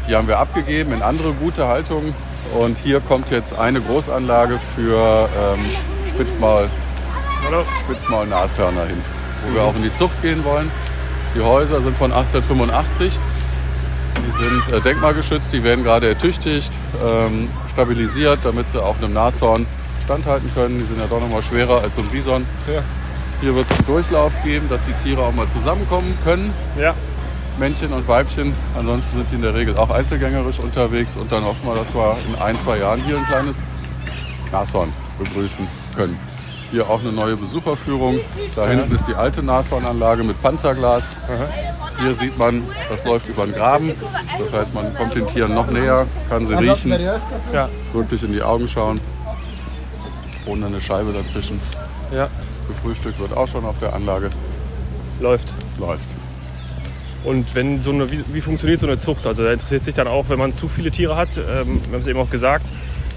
Die 0.09 0.17
haben 0.17 0.27
wir 0.27 0.41
abgegeben 0.41 0.93
in 0.93 1.03
andere 1.03 1.35
gute 1.35 1.69
Haltungen. 1.69 2.17
Und 2.59 2.77
hier 2.79 2.99
kommt 2.99 3.31
jetzt 3.31 3.57
eine 3.57 3.81
Großanlage 3.81 4.59
für 4.75 5.29
ähm, 5.39 5.65
Spitzmaul, 6.13 6.69
Hallo. 7.47 7.65
Spitzmaul-Nashörner 7.85 8.87
hin, 8.87 9.01
wo 9.47 9.55
wir 9.55 9.63
auch 9.63 9.77
in 9.77 9.85
die 9.85 9.95
Zucht 9.95 10.21
gehen 10.21 10.45
wollen. 10.45 10.69
Die 11.37 11.43
Häuser 11.43 11.81
sind 11.81 11.97
von 11.97 12.13
1885. 12.13 13.21
Die 14.27 14.31
sind 14.31 14.73
äh, 14.73 14.81
denkmalgeschützt, 14.81 15.53
die 15.53 15.63
werden 15.63 15.85
gerade 15.85 16.09
ertüchtigt, 16.09 16.73
ähm, 17.05 17.49
stabilisiert, 17.71 18.41
damit 18.45 18.71
sie 18.71 18.83
auch 18.83 18.97
einem 18.99 19.13
Nashorn 19.13 19.67
standhalten 20.05 20.51
können. 20.55 20.79
Die 20.79 20.85
sind 20.85 20.99
ja 20.99 21.07
doch 21.07 21.21
noch 21.21 21.29
mal 21.29 21.43
schwerer 21.43 21.83
als 21.83 21.97
so 21.97 22.03
ein 22.03 22.09
Bison. 22.09 22.47
Ja. 22.73 22.83
Hier 23.41 23.55
wird 23.55 23.71
es 23.71 23.77
einen 23.79 23.87
Durchlauf 23.87 24.33
geben, 24.43 24.69
dass 24.69 24.83
die 24.87 24.93
Tiere 25.03 25.23
auch 25.23 25.33
mal 25.33 25.49
zusammenkommen 25.49 26.17
können. 26.25 26.53
Ja. 26.79 26.95
Männchen 27.59 27.93
und 27.93 28.09
Weibchen. 28.09 28.55
Ansonsten 28.77 29.19
sind 29.19 29.31
die 29.31 29.37
in 29.37 29.43
der 29.43 29.55
Regel 29.55 29.77
auch 29.77 29.91
einzelgängerisch 29.91 30.59
unterwegs 30.59 31.17
und 31.17 31.31
dann 31.31 31.45
hoffen 31.45 31.67
wir, 31.67 31.75
dass 31.75 31.95
wir 31.95 32.17
in 32.29 32.41
ein, 32.43 32.59
zwei 32.59 32.79
Jahren 32.79 33.03
hier 33.05 33.19
ein 33.19 33.27
kleines 33.27 33.63
Nashorn 34.51 34.93
begrüßen 35.19 35.67
können. 35.97 36.34
Hier 36.75 36.91
auch 36.91 36.99
eine 37.03 37.13
neue 37.13 37.37
Besucherführung. 37.37 38.19
Da 38.57 38.67
hinten 38.67 38.93
ist 38.93 39.07
die 39.07 39.15
alte 39.15 39.45
Nashornanlage 39.45 40.25
mit 40.25 40.43
Panzerglas. 40.43 41.13
Hier 42.01 42.15
sieht 42.15 42.37
man, 42.37 42.65
das 42.91 43.05
läuft 43.05 43.29
über 43.29 43.45
den 43.47 43.55
Graben. 43.55 43.93
Das 44.41 44.53
heißt, 44.53 44.75
man 44.75 44.93
kommt 44.97 45.15
den 45.15 45.25
Tieren 45.29 45.55
noch 45.55 45.71
näher, 45.71 46.05
kann 46.29 46.45
sie 46.45 46.55
riechen, 46.59 46.91
Ja. 47.53 47.69
wirklich 47.93 48.25
in 48.25 48.33
die 48.33 48.43
Augen 48.43 48.67
schauen. 48.67 49.01
Ohne 50.47 50.67
eine 50.67 50.81
Scheibe 50.81 51.13
dazwischen. 51.13 51.61
Ja. 52.13 52.27
Gefrühstückt 52.67 53.21
wird 53.21 53.37
auch 53.37 53.47
schon 53.47 53.65
auf 53.65 53.79
der 53.79 53.93
Anlage. 53.95 54.31
Läuft. 55.21 55.55
Läuft. 55.79 56.09
Und 57.23 57.55
wenn 57.55 57.85
so 57.85 57.91
eine, 57.93 58.11
wie, 58.11 58.25
wie 58.33 58.41
funktioniert 58.41 58.81
so 58.81 58.89
eine 58.89 58.99
Zucht? 58.99 59.29
Also 59.29 59.45
da 59.45 59.53
interessiert 59.53 59.85
sich 59.85 59.95
dann 59.95 60.09
auch, 60.09 60.25
wenn 60.29 60.41
man 60.41 60.55
zu 60.55 60.67
viele 60.67 60.91
Tiere 60.91 61.15
hat, 61.15 61.37
ähm, 61.37 61.45
wir 61.85 61.93
haben 61.93 62.01
es 62.01 62.07
eben 62.09 62.19
auch 62.19 62.31
gesagt, 62.31 62.67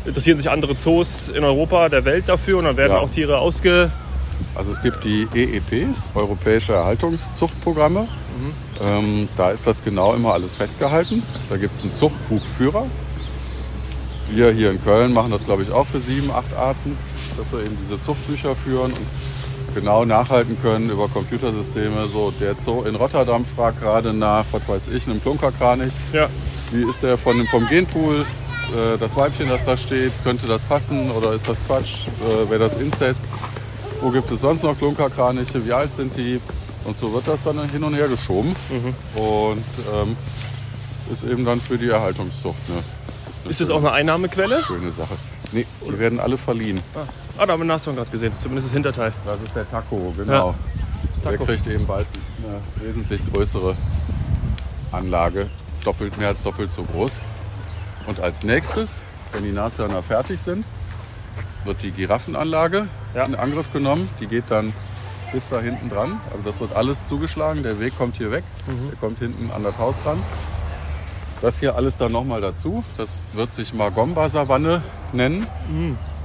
interessieren 0.08 0.38
sich 0.38 0.50
andere 0.50 0.76
Zoos 0.78 1.30
in 1.30 1.44
Europa, 1.44 1.90
der 1.90 2.06
Welt 2.06 2.28
dafür 2.28 2.58
und 2.58 2.64
dann 2.64 2.78
werden 2.78 2.94
Ja. 2.94 3.00
auch 3.00 3.10
Tiere 3.10 3.38
ausge... 3.40 3.92
Also 4.54 4.72
es 4.72 4.82
gibt 4.84 5.04
die 5.04 5.28
EEPs, 5.34 6.10
Europäische 6.14 6.74
Erhaltungszuchtprogramme. 6.74 8.08
Ähm, 8.84 9.28
da 9.36 9.50
ist 9.50 9.66
das 9.66 9.84
genau 9.84 10.14
immer 10.14 10.34
alles 10.34 10.56
festgehalten. 10.56 11.24
Da 11.50 11.58
gibt 11.58 11.76
es 11.76 11.84
einen 11.84 11.94
Zuchtbuchführer. 11.94 12.86
Wir 14.30 14.52
hier 14.52 14.72
in 14.72 14.84
Köln 14.84 15.14
machen 15.14 15.32
das, 15.32 15.46
glaube 15.46 15.64
ich, 15.64 15.72
auch 15.72 15.88
für 15.88 16.00
sieben, 16.00 16.30
acht 16.32 16.54
Arten, 16.56 16.98
dass 17.38 17.52
wir 17.52 17.66
eben 17.66 17.78
diese 17.82 18.00
Zuchtbücher 18.02 18.56
führen 18.56 18.92
und 18.94 19.08
genau 19.74 20.06
nachhalten 20.06 20.58
können 20.62 20.90
über 20.90 21.08
Computersysteme. 21.08 22.08
So, 22.08 22.32
der 22.40 22.56
Zoo 22.60 22.84
in 22.84 22.96
Rotterdam 22.96 23.44
fragt 23.46 23.82
gerade 23.82 24.14
nach, 24.14 24.46
was 24.52 24.68
weiß 24.68 24.88
ich, 24.90 25.08
einem 25.08 25.22
Klunkerkranich. 25.22 25.94
Ja. 26.14 26.28
Wie 26.72 26.88
ist 26.88 27.02
der 27.02 27.18
von 27.18 27.38
dem, 27.38 27.48
vom 27.48 27.68
Genpool? 27.68 28.26
Äh, 28.76 28.98
das 28.98 29.16
Weibchen, 29.16 29.50
das 29.50 29.66
da 29.66 29.78
steht, 29.78 30.12
könnte 30.24 30.48
das 30.48 30.62
passen 30.64 31.10
oder 31.12 31.34
ist 31.34 31.48
das 31.48 31.58
Quatsch? 31.66 32.08
Äh, 32.26 32.50
Wäre 32.50 32.60
das 32.60 32.76
Inzest? 32.76 33.24
Wo 34.02 34.10
gibt 34.12 34.30
es 34.32 34.42
sonst 34.42 34.64
noch 34.64 34.78
Klunkerkraniche? 34.78 35.66
Wie 35.66 35.74
alt 35.74 35.94
sind 35.94 36.16
die? 36.18 36.40
Und 36.86 36.98
so 36.98 37.12
wird 37.14 37.28
das 37.28 37.44
dann 37.44 37.70
hin 37.70 37.84
und 37.84 37.96
her 37.96 38.08
geschoben. 38.08 38.56
Und 39.16 39.64
ähm, 39.94 40.16
ist 41.12 41.24
eben 41.24 41.44
dann 41.46 41.60
für 41.60 41.78
die 41.78 41.90
Erhaltungszucht 41.90 42.56
eine, 42.70 42.78
eine 43.44 43.50
Ist 43.50 43.60
das 43.60 43.70
auch 43.70 43.80
eine 43.80 43.92
Einnahmequelle? 43.92 44.64
schöne 44.64 44.92
Sache. 44.92 45.16
Nee, 45.52 45.66
die 45.88 45.98
werden 46.00 46.20
alle 46.20 46.38
verliehen. 46.38 46.80
Ah, 47.38 47.46
da 47.46 47.54
haben 47.54 47.62
wir 47.62 47.66
Nashorn 47.66 47.96
gerade 47.96 48.10
gesehen, 48.10 48.34
zumindest 48.40 48.68
das 48.68 48.74
Hinterteil. 48.74 49.14
Das 49.26 49.42
ist 49.42 49.56
der 49.56 49.70
Taco, 49.70 50.14
genau. 50.18 50.56
Der 51.24 51.32
Taco. 51.32 51.46
kriegt 51.46 51.66
eben 51.68 51.86
bald 51.88 52.06
eine 52.44 52.86
wesentlich 52.88 53.22
größere 53.34 53.76
Anlage, 54.92 55.48
doppelt 55.84 56.18
mehr 56.18 56.30
als 56.30 56.42
doppelt 56.44 56.72
so 56.72 56.84
groß. 56.84 57.20
Und 58.08 58.20
als 58.20 58.44
nächstes, 58.44 59.02
wenn 59.34 59.44
die 59.44 59.52
Nashörner 59.52 60.02
fertig 60.02 60.42
sind, 60.42 60.66
wird 61.66 61.84
die 61.84 61.92
Giraffenanlage 61.92 62.88
Ja. 63.14 63.26
in 63.26 63.36
Angriff 63.36 63.72
genommen. 63.72 64.10
Die 64.20 64.28
geht 64.28 64.46
dann 64.50 64.74
bis 65.34 65.50
da 65.50 65.60
hinten 65.60 65.90
dran. 65.90 66.22
Also 66.32 66.44
das 66.46 66.60
wird 66.62 66.74
alles 66.76 67.06
zugeschlagen. 67.06 67.62
Der 67.64 67.80
Weg 67.80 67.98
kommt 67.98 68.16
hier 68.16 68.32
weg. 68.32 68.44
Der 68.68 68.98
kommt 68.98 69.20
hinten 69.20 69.52
an 69.52 69.64
das 69.64 69.78
Haus 69.78 70.00
dran. 70.04 70.22
Das 71.42 71.60
hier 71.60 71.76
alles 71.76 71.98
dann 71.98 72.12
nochmal 72.14 72.40
dazu. 72.42 72.84
Das 72.98 73.22
wird 73.34 73.54
sich 73.54 73.74
Magomba-Savanne 73.74 74.82
nennen. 75.12 75.46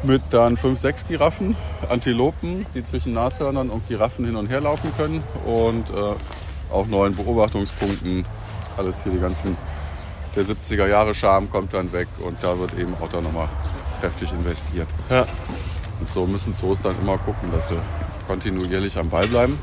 Mit 0.04 0.22
dann 0.30 0.56
fünf, 0.56 0.78
sechs 0.78 1.06
Giraffen, 1.06 1.56
Antilopen, 1.88 2.64
die 2.74 2.82
zwischen 2.82 3.12
Nashörnern 3.12 3.70
und 3.70 3.86
Giraffen 3.88 4.24
hin 4.24 4.36
und 4.36 4.46
her 4.48 4.60
laufen 4.60 4.92
können. 4.96 5.22
Und 5.44 5.90
äh, 5.90 6.14
auch 6.72 6.86
neuen 6.86 7.14
Beobachtungspunkten. 7.16 8.24
Alles 8.76 9.02
hier 9.02 9.12
die 9.12 9.20
ganzen, 9.20 9.56
der 10.36 10.44
70er 10.44 10.86
Jahre 10.86 11.14
Charme 11.14 11.50
kommt 11.50 11.74
dann 11.74 11.92
weg. 11.92 12.08
Und 12.20 12.38
da 12.42 12.58
wird 12.58 12.74
eben 12.78 12.94
auch 13.00 13.08
dann 13.08 13.24
nochmal 13.24 13.48
kräftig 14.00 14.32
investiert. 14.32 14.88
Ja. 15.10 15.26
Und 16.00 16.10
so 16.10 16.26
müssen 16.26 16.54
Zoos 16.54 16.82
dann 16.82 16.94
immer 17.00 17.18
gucken, 17.18 17.50
dass 17.52 17.68
sie 17.68 17.76
kontinuierlich 18.26 18.98
am 18.98 19.08
Ball 19.10 19.26
bleiben. 19.28 19.58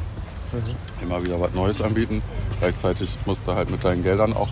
Immer 1.02 1.24
wieder 1.24 1.40
was 1.40 1.54
Neues 1.54 1.82
anbieten. 1.82 2.22
Gleichzeitig 2.60 3.18
musst 3.26 3.48
du 3.48 3.54
halt 3.54 3.70
mit 3.70 3.84
deinen 3.84 4.04
Geldern 4.04 4.34
auch 4.34 4.50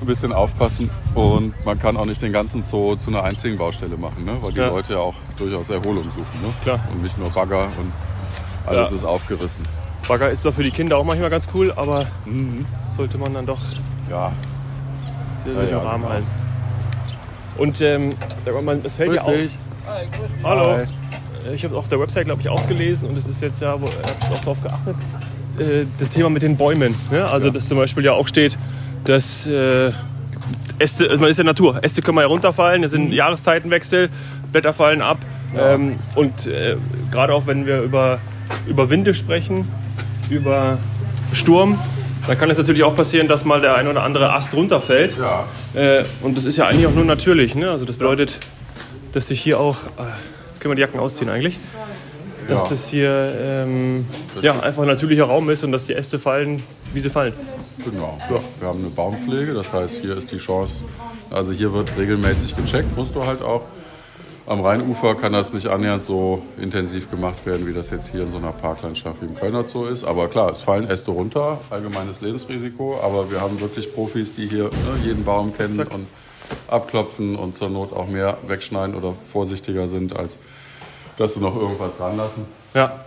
ein 0.00 0.06
bisschen 0.06 0.32
aufpassen. 0.32 0.90
Und 1.14 1.54
man 1.64 1.78
kann 1.78 1.96
auch 1.96 2.04
nicht 2.06 2.20
den 2.22 2.32
ganzen 2.32 2.64
Zoo 2.64 2.96
zu 2.96 3.10
einer 3.10 3.22
einzigen 3.24 3.56
Baustelle 3.56 3.96
machen, 3.96 4.24
ne? 4.24 4.36
weil 4.40 4.52
die 4.52 4.58
Ja. 4.60 4.68
Leute 4.68 4.94
ja 4.94 4.98
auch 4.98 5.14
durchaus 5.38 5.70
Erholung 5.70 6.10
suchen. 6.10 6.42
Ne? 6.42 6.52
Klar. 6.62 6.80
Und 6.92 7.02
nicht 7.02 7.16
nur 7.18 7.30
Bagger 7.30 7.64
und 7.78 7.92
alles 8.66 8.90
Ja. 8.90 8.96
ist 8.96 9.04
aufgerissen. 9.04 9.64
Bagger 10.08 10.30
ist 10.30 10.42
zwar 10.42 10.52
für 10.52 10.62
die 10.62 10.70
Kinder 10.70 10.98
auch 10.98 11.04
manchmal 11.04 11.30
ganz 11.30 11.48
cool, 11.54 11.72
aber 11.74 12.06
sollte 12.96 13.16
man 13.18 13.32
dann 13.34 13.46
doch 13.46 13.58
Ja, 14.10 14.32
sehr 15.54 15.64
Ja, 15.64 15.70
ja, 15.70 15.78
Rahmen 15.78 16.02
genau. 16.02 16.12
halten. 16.14 16.26
Und 17.58 17.80
ähm, 17.80 18.12
es 18.84 18.94
fällt 18.94 19.10
grüß 19.10 19.16
ja 19.20 19.22
auch. 19.24 19.32
dich. 19.32 19.58
Hallo. 20.44 20.76
Hi. 20.76 20.82
Äh, 21.50 21.54
Ich 21.54 21.64
habe 21.64 21.74
es 21.74 21.78
auf 21.78 21.88
der 21.88 22.00
Website, 22.00 22.24
glaube 22.26 22.40
ich, 22.40 22.48
auch 22.48 22.66
gelesen 22.66 23.08
und 23.08 23.16
es 23.16 23.26
ist 23.28 23.40
jetzt 23.40 23.60
ja, 23.62 23.80
wo- 23.80 23.86
ihr 23.86 23.92
habt 24.04 24.32
auch 24.32 24.38
darauf 24.40 24.62
geachtet, 24.62 24.96
äh, 25.58 25.86
das 25.98 26.10
Thema 26.10 26.28
mit 26.28 26.42
den 26.42 26.56
Bäumen. 26.56 26.94
Ne? 27.10 27.24
Also, 27.24 27.50
dass 27.50 27.68
zum 27.68 27.78
Beispiel 27.78 28.04
ja 28.04 28.12
auch 28.12 28.26
steht, 28.28 28.58
dass 29.04 29.46
äh, 29.46 29.92
Äste, 30.78 31.04
also 31.08 31.18
man 31.20 31.30
ist 31.30 31.38
ja 31.38 31.44
Natur, 31.44 31.82
Äste 31.82 32.02
können 32.02 32.16
mal 32.16 32.22
ja 32.22 32.26
runterfallen, 32.28 32.82
es 32.84 32.90
sind 32.90 33.12
Jahreszeitenwechsel, 33.12 34.10
Blätter 34.52 34.72
fallen 34.72 35.00
ab. 35.00 35.18
Ähm, 35.56 35.96
und 36.16 36.46
äh, 36.48 36.76
gerade 37.12 37.32
auch 37.32 37.46
wenn 37.46 37.64
wir 37.64 37.80
über, 37.80 38.18
über 38.66 38.90
Winde 38.90 39.14
sprechen, 39.14 39.66
über 40.28 40.76
Sturm, 41.32 41.78
dann 42.26 42.38
kann 42.38 42.50
es 42.50 42.58
natürlich 42.58 42.82
auch 42.84 42.94
passieren, 42.94 43.28
dass 43.28 43.44
mal 43.44 43.60
der 43.60 43.74
ein 43.76 43.88
oder 43.88 44.02
andere 44.02 44.32
Ast 44.32 44.54
runterfällt. 44.54 45.16
Ja, 45.18 45.44
Äh, 45.74 46.04
und 46.22 46.36
das 46.36 46.44
ist 46.44 46.56
ja 46.56 46.66
eigentlich 46.66 46.86
auch 46.86 46.94
nur 46.94 47.04
natürlich. 47.04 47.54
Ne? 47.54 47.70
Also 47.70 47.84
das 47.84 47.96
bedeutet, 47.96 48.38
dass 49.12 49.28
sich 49.28 49.40
hier 49.40 49.58
auch, 49.60 49.76
äh, 49.98 50.02
jetzt 50.48 50.60
können 50.60 50.72
wir 50.72 50.76
die 50.76 50.82
Jacken 50.82 51.00
ausziehen 51.00 51.30
eigentlich, 51.30 51.58
dass 52.48 52.64
Ja. 52.64 52.68
das 52.70 52.88
hier 52.88 53.32
ähm, 53.40 54.06
Das 54.34 54.44
ja, 54.44 54.52
einfach 54.60 54.82
ein 54.82 54.88
natürlicher 54.88 55.24
Raum 55.24 55.48
ist 55.50 55.64
und 55.64 55.72
dass 55.72 55.86
die 55.86 55.94
Äste 55.94 56.18
fallen, 56.18 56.62
wie 56.92 57.00
sie 57.00 57.10
fallen. 57.10 57.32
genau. 57.84 58.18
Wir 58.60 58.68
haben 58.68 58.80
eine 58.80 58.88
Baumpflege, 58.90 59.54
das 59.54 59.72
heißt, 59.72 60.00
hier 60.02 60.16
ist 60.16 60.30
die 60.32 60.38
Chance, 60.38 60.84
also 61.30 61.52
hier 61.52 61.72
wird 61.72 61.92
regelmäßig 61.98 62.56
gecheckt, 62.56 62.96
musst 62.96 63.14
du 63.14 63.26
halt 63.26 63.42
auch. 63.42 63.62
Am 64.48 64.60
Rheinufer 64.60 65.16
kann 65.16 65.32
das 65.32 65.52
nicht 65.52 65.66
annähernd 65.66 66.04
so 66.04 66.40
intensiv 66.56 67.10
gemacht 67.10 67.44
werden, 67.46 67.66
wie 67.66 67.72
das 67.72 67.90
jetzt 67.90 68.12
hier 68.12 68.22
in 68.22 68.30
so 68.30 68.36
einer 68.36 68.52
Parklandschaft 68.52 69.20
wie 69.20 69.26
im 69.26 69.34
Kölner 69.34 69.64
Zoo 69.64 69.86
ist. 69.86 70.04
Aber 70.04 70.28
klar, 70.28 70.50
es 70.50 70.60
fallen 70.60 70.88
Äste 70.88 71.10
runter, 71.10 71.58
allgemeines 71.68 72.20
Lebensrisiko. 72.20 73.00
Aber 73.02 73.28
wir 73.32 73.40
haben 73.40 73.60
wirklich 73.60 73.92
Profis, 73.92 74.34
die 74.34 74.46
hier 74.48 74.64
ne, 74.64 74.70
jeden 75.02 75.24
Baum 75.24 75.52
kennen 75.52 75.76
und 75.88 76.06
abklopfen 76.68 77.34
und 77.34 77.56
zur 77.56 77.70
Not 77.70 77.92
auch 77.92 78.06
mehr 78.06 78.38
wegschneiden 78.46 78.94
oder 78.94 79.14
vorsichtiger 79.32 79.88
sind, 79.88 80.16
als 80.16 80.38
dass 81.16 81.34
sie 81.34 81.40
noch 81.40 81.56
irgendwas 81.56 81.96
dran 81.96 82.16
lassen. 82.16 82.44
Ja, 82.72 83.00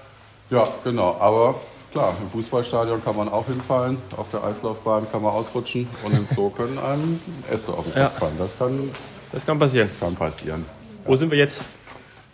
Ja, 0.49 0.67
genau. 0.83 1.15
Aber 1.21 1.55
klar, 1.93 2.13
im 2.21 2.29
Fußballstadion 2.31 3.01
kann 3.05 3.15
man 3.15 3.29
auch 3.29 3.45
hinfallen, 3.45 3.97
auf 4.17 4.25
der 4.33 4.43
Eislaufbahn 4.43 5.07
kann 5.09 5.21
man 5.21 5.31
ausrutschen 5.31 5.87
und 6.03 6.13
im 6.13 6.27
Zoo 6.27 6.49
können 6.49 6.77
einem 6.79 7.21
Äste 7.49 7.71
auf 7.71 7.83
den 7.85 7.93
Kopf 7.93 7.95
Ja. 8.01 8.09
fallen. 8.09 8.35
Das 8.39 8.57
kann, 8.57 8.89
das 9.31 9.45
kann 9.45 9.57
passieren. 9.57 9.89
kann 10.01 10.15
passieren. 10.15 10.65
Wo 11.09 11.15
sind 11.15 11.31
wir 11.31 11.39
jetzt? 11.39 11.61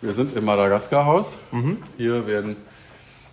Wir 0.02 0.12
sind 0.12 0.36
im 0.36 0.44
Madagaskarhaus. 0.44 1.38
Hier 1.96 2.26
werden 2.26 2.56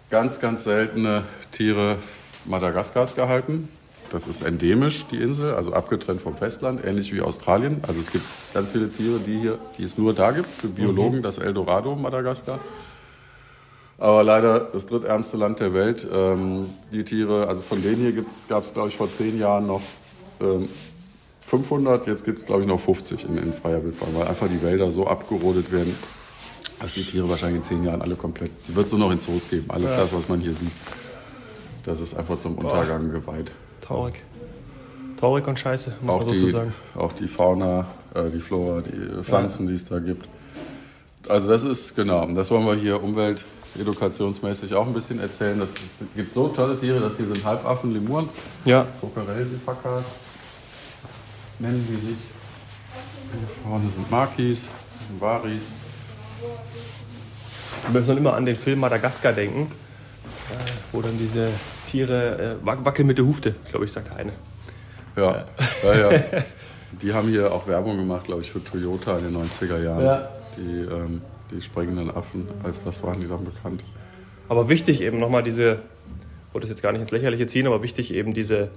ganz, 0.10 0.40
ganz 0.40 0.64
seltene 0.64 1.26
Tiere 1.52 1.98
Madagaskars 2.46 3.14
gehalten. 3.14 3.68
Das 4.14 4.30
ist 4.30 4.42
endemisch, 4.42 5.04
die 5.12 5.18
Insel, 5.18 5.54
also 5.56 5.74
abgetrennt 5.74 6.22
vom 6.22 6.38
Festland, 6.38 6.86
ähnlich 6.86 7.12
wie 7.12 7.20
Australien. 7.20 7.82
Also 7.86 8.00
es 8.00 8.10
gibt 8.14 8.24
ganz 8.54 8.72
viele 8.72 8.90
Tiere, 8.90 9.20
die, 9.20 9.38
hier, 9.38 9.60
die 9.78 9.84
es 9.84 9.98
nur 9.98 10.14
da 10.14 10.32
gibt. 10.32 10.48
Für 10.48 10.70
Biologen 10.70 11.22
das 11.22 11.40
Eldorado 11.40 11.94
Madagaskar. 11.94 12.60
Aber 13.98 14.24
leider 14.24 14.62
das 14.72 14.86
drittärmste 14.86 15.36
Land 15.36 15.60
der 15.60 15.74
Welt. 15.74 16.08
Ähm, 16.10 16.70
die 16.94 17.04
Tiere, 17.04 17.50
also 17.50 17.62
von 17.62 17.84
denen 17.84 17.98
hier 17.98 18.14
gab 18.48 18.64
es, 18.64 18.74
glaube 18.74 18.88
ich, 18.88 18.96
vor 18.96 19.12
zehn 19.12 19.38
Jahren 19.38 19.68
noch 19.68 19.82
ähm, 20.40 20.70
500. 21.46 22.08
Jetzt 22.08 22.26
gibt 22.26 22.40
es, 22.40 22.46
glaube 22.46 22.62
ich, 22.62 22.68
noch 22.68 22.80
50 22.80 23.26
in, 23.26 23.38
in 23.38 23.54
freier 23.54 23.84
Wildbahn, 23.84 24.10
weil 24.14 24.28
einfach 24.28 24.48
die 24.48 24.62
Wälder 24.64 24.92
so 24.92 25.08
abgerodet 25.08 25.72
werden, 25.72 25.94
dass 26.82 26.94
die 26.94 27.04
Tiere 27.06 27.30
wahrscheinlich 27.30 27.58
in 27.58 27.64
zehn 27.64 27.84
Jahren 27.84 28.02
alle 28.02 28.16
komplett. 28.16 28.52
Die 28.68 28.76
wird 28.76 28.86
es 28.88 28.92
nur 28.92 29.00
noch 29.00 29.12
in 29.12 29.20
Zoos 29.20 29.50
geben. 29.50 29.66
Alles 29.70 29.92
das, 29.96 30.14
was 30.14 30.28
man 30.30 30.40
hier 30.40 30.54
sieht. 30.54 30.72
Das 31.86 32.00
ist 32.00 32.16
einfach 32.16 32.38
zum 32.38 32.56
Untergang 32.58 33.12
geweiht. 33.12 33.52
Traurig. 33.82 34.16
Traurig 35.20 35.48
und 35.48 35.58
scheiße, 35.60 35.94
muss 36.02 36.12
Auch 36.16 36.20
man 36.26 36.34
die, 36.34 36.38
sozusagen. 36.40 36.74
auch 36.96 37.12
die 37.14 37.28
Fauna, 37.28 37.86
äh, 38.14 38.30
die 38.30 38.40
Flora, 38.40 38.82
die 38.82 39.20
äh, 39.20 39.24
Pflanzen, 39.24 39.68
die 39.68 39.76
es 39.76 39.86
da 39.86 40.00
gibt. 40.00 40.28
Also 41.30 41.48
das 41.50 41.64
ist, 41.64 41.96
genau, 41.96 42.26
das 42.34 42.52
wollen 42.52 42.66
wir 42.66 42.76
hier 42.76 43.02
umweltedukationsmäßig 43.02 44.74
auch 44.76 44.86
ein 44.86 44.94
bisschen 44.94 45.20
erzählen. 45.22 45.58
Das, 45.60 45.72
es 45.86 46.06
gibt 46.16 46.34
so 46.34 46.50
tolle 46.50 46.78
Tiere, 46.78 47.00
das 47.00 47.16
hier 47.18 47.28
sind 47.28 47.44
Halbaffen, 47.46 47.94
Lemuren, 47.94 48.28
Ja, 48.66 48.86
Kokarelsifakas, 49.00 50.04
nennen 51.60 51.86
die 51.90 51.96
sich. 51.96 52.16
Hier 53.32 53.48
vorne 53.64 53.90
sind 53.90 54.10
Makis, 54.12 54.70
Varis. 55.20 55.64
wir 57.92 58.00
müssen 58.00 58.18
immer 58.18 58.34
an 58.34 58.46
den 58.46 58.56
Film 58.56 58.80
Madagaskar 58.80 59.34
denken, 59.34 59.72
äh, 60.52 60.56
wo 60.92 61.02
dann 61.02 61.18
diese 61.18 61.50
Tiere 61.88 62.58
äh, 62.62 62.66
wac- 62.66 62.86
wackeln 62.86 63.08
mit 63.08 63.18
der 63.18 63.26
Hufte, 63.26 63.56
glaube 63.70 63.86
ich, 63.86 63.92
sagt 63.92 64.10
der 64.10 64.18
eine. 64.18 64.34
Ja, 65.16 65.46
ja, 65.84 66.12
ja. 66.12 66.20
Die 67.02 67.12
haben 67.12 67.28
hier 67.30 67.52
auch 67.52 67.66
Werbung 67.68 67.98
gemacht, 67.98 68.26
glaube 68.26 68.42
ich, 68.44 68.52
für 68.52 68.64
Toyota 68.64 69.18
in 69.18 69.24
den 69.26 69.36
90er 69.38 69.84
Jahren. 69.84 70.06
Ja. 70.06 70.30
Die, 70.56 70.62
ähm, 70.82 71.22
die 71.50 71.60
sprengenden 71.60 72.12
Affen, 72.16 72.48
als 72.64 72.84
das 72.84 73.02
waren 73.02 73.20
die 73.20 73.28
dann 73.28 73.44
bekannt. 73.44 73.84
Aber 74.48 74.70
wichtig 74.70 75.02
eben 75.02 75.18
nochmal 75.18 75.42
diese, 75.42 75.80
wollte 76.52 76.68
das 76.68 76.70
jetzt 76.70 76.84
gar 76.84 76.92
nicht 76.92 77.02
ins 77.02 77.10
Lächerliche 77.10 77.48
ziehen, 77.48 77.66
aber 77.66 77.82
wichtig 77.82 78.14
eben 78.14 78.34
diese, 78.36 78.70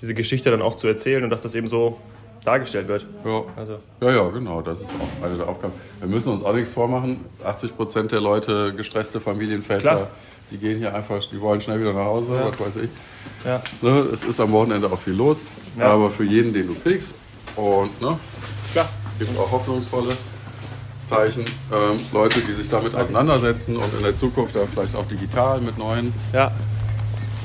diese 0.00 0.14
Geschichte 0.14 0.50
dann 0.50 0.62
auch 0.62 0.74
zu 0.74 0.88
erzählen 0.88 1.22
und 1.22 1.30
dass 1.30 1.42
das 1.42 1.54
eben 1.54 1.68
so 1.68 1.98
dargestellt 2.44 2.88
wird. 2.88 3.06
Ja. 3.24 3.42
Also, 3.56 3.78
Ja, 4.00 4.10
ja, 4.10 4.28
genau, 4.30 4.62
das 4.62 4.80
ist 4.80 4.88
auch 4.88 5.24
eine 5.26 5.36
der 5.36 5.48
Aufgaben. 5.48 5.72
Wir 5.98 6.08
müssen 6.08 6.30
uns 6.32 6.42
auch 6.42 6.54
nichts 6.54 6.72
vormachen. 6.72 7.24
80 7.44 7.76
Prozent 7.76 8.12
der 8.12 8.20
Leute, 8.20 8.72
gestresste 8.74 9.20
Familienväter, 9.20 9.80
Klar. 9.80 10.08
die 10.50 10.56
gehen 10.58 10.78
hier 10.78 10.94
einfach, 10.94 11.20
die 11.30 11.40
wollen 11.40 11.60
schnell 11.60 11.80
wieder 11.80 11.92
nach 11.92 12.06
Hause, 12.06 12.34
Ja. 12.34 12.48
was 12.50 12.60
weiß 12.60 12.76
ich. 12.84 12.90
ja. 13.44 13.62
Ne, 13.82 14.00
es 14.12 14.24
ist 14.24 14.40
am 14.40 14.52
Wochenende 14.52 14.86
auch 14.90 14.98
viel 14.98 15.12
los, 15.14 15.44
Ja. 15.78 15.86
aber 15.92 16.10
für 16.10 16.24
jeden, 16.24 16.52
den 16.52 16.68
du 16.68 16.74
kriegst 16.74 17.18
und 17.56 18.00
ne, 18.00 18.18
Klar. 18.72 18.88
gibt 19.18 19.38
auch 19.38 19.50
hoffnungsvolle 19.52 20.16
Zeichen. 21.06 21.44
Ähm, 21.72 21.98
Leute, 22.12 22.40
die 22.40 22.52
sich 22.52 22.68
damit 22.70 22.94
auseinandersetzen 22.94 23.76
und 23.76 23.92
in 23.96 24.02
der 24.04 24.14
Zukunft 24.16 24.54
dann 24.54 24.68
vielleicht 24.68 24.94
auch 24.94 25.06
digital 25.06 25.60
mit 25.60 25.76
neuen 25.76 26.14
Ja, 26.32 26.52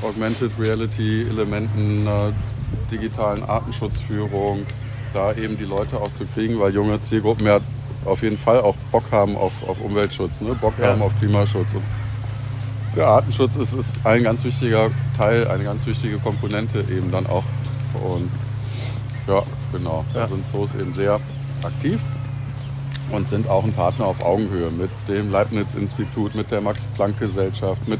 Augmented 0.03 0.51
Reality 0.59 1.23
Elementen, 1.27 2.05
äh, 2.05 2.91
digitalen 2.91 3.43
Artenschutzführung, 3.43 4.65
da 5.15 5.33
eben 5.33 5.57
die 5.57 5.63
Leute 5.65 5.99
auch 5.99 6.11
zu 6.11 6.25
kriegen, 6.25 6.59
weil 6.59 6.73
junge 6.73 7.01
Zielgruppen 7.01 7.45
ja 7.47 7.59
auf 8.05 8.21
jeden 8.21 8.37
Fall 8.37 8.59
auch 8.61 8.75
Bock 8.91 9.05
haben 9.11 9.35
auf, 9.35 9.53
auf 9.67 9.79
Umweltschutz, 9.81 10.41
ne? 10.41 10.55
Bock 10.61 10.73
Ja. 10.79 10.89
haben 10.89 11.01
auf 11.01 11.17
Klimaschutz. 11.19 11.73
Und 11.73 11.81
der 12.95 13.07
Artenschutz 13.07 13.55
ist, 13.57 13.73
ist 13.73 13.99
ein 14.03 14.23
ganz 14.23 14.43
wichtiger 14.43 14.89
Teil, 15.17 15.47
eine 15.47 15.63
ganz 15.63 15.85
wichtige 15.87 16.17
Komponente 16.19 16.79
eben 16.81 17.11
dann 17.11 17.25
auch. 17.27 17.43
Und 17.93 18.29
ja, 19.27 19.41
genau, 19.71 20.05
Ja. 20.13 20.21
da 20.21 20.27
sind 20.27 20.47
Zoos 20.47 20.75
eben 20.75 20.93
sehr 20.93 21.19
aktiv 21.63 21.99
und 23.11 23.27
sind 23.29 23.47
auch 23.49 23.63
ein 23.63 23.73
Partner 23.73 24.05
auf 24.05 24.23
Augenhöhe 24.23 24.69
mit 24.69 24.89
dem 25.07 25.31
Leibniz-Institut, 25.31 26.35
mit 26.35 26.51
der 26.51 26.61
Max-Planck-Gesellschaft, 26.61 27.87
mit 27.87 27.99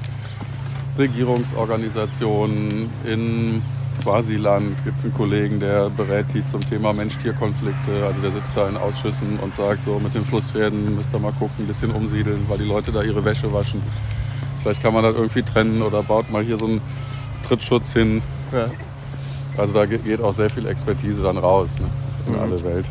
Regierungsorganisationen. 0.97 2.89
In 3.05 3.61
Swasiland 3.97 4.83
gibt 4.83 4.99
es 4.99 5.05
einen 5.05 5.13
Kollegen, 5.13 5.59
der 5.59 5.89
berät 5.89 6.25
die 6.33 6.45
zum 6.45 6.61
Thema 6.67 6.93
Mensch-Tier-Konflikte. 6.93 8.05
Also 8.05 8.21
der 8.21 8.31
sitzt 8.31 8.55
da 8.55 8.67
in 8.67 8.77
Ausschüssen 8.77 9.37
und 9.39 9.55
sagt 9.55 9.83
so, 9.83 9.99
mit 9.99 10.13
den 10.13 10.25
Flusspferden 10.25 10.95
müsst 10.95 11.13
ihr 11.13 11.19
mal 11.19 11.31
gucken, 11.33 11.63
ein 11.65 11.67
bisschen 11.67 11.91
umsiedeln, 11.91 12.45
weil 12.47 12.57
die 12.57 12.63
Leute 12.65 12.91
da 12.91 13.01
ihre 13.03 13.23
Wäsche 13.25 13.51
waschen. 13.53 13.81
Vielleicht 14.61 14.81
kann 14.81 14.93
man 14.93 15.03
das 15.03 15.15
irgendwie 15.15 15.43
trennen 15.43 15.81
oder 15.81 16.01
baut 16.03 16.31
mal 16.31 16.43
hier 16.43 16.57
so 16.57 16.65
einen 16.65 16.81
Trittschutz 17.47 17.93
hin. 17.93 18.21
ja. 18.51 18.67
Also 19.57 19.73
da 19.75 19.85
ge- 19.85 19.99
geht 19.99 20.19
auch 20.21 20.33
sehr 20.33 20.49
viel 20.49 20.65
Expertise 20.67 21.21
dann 21.21 21.37
raus 21.37 21.69
ne, 21.79 21.87
in 22.27 22.33
Mhm. 22.33 22.39
alle 22.39 22.63
Welt. 22.63 22.85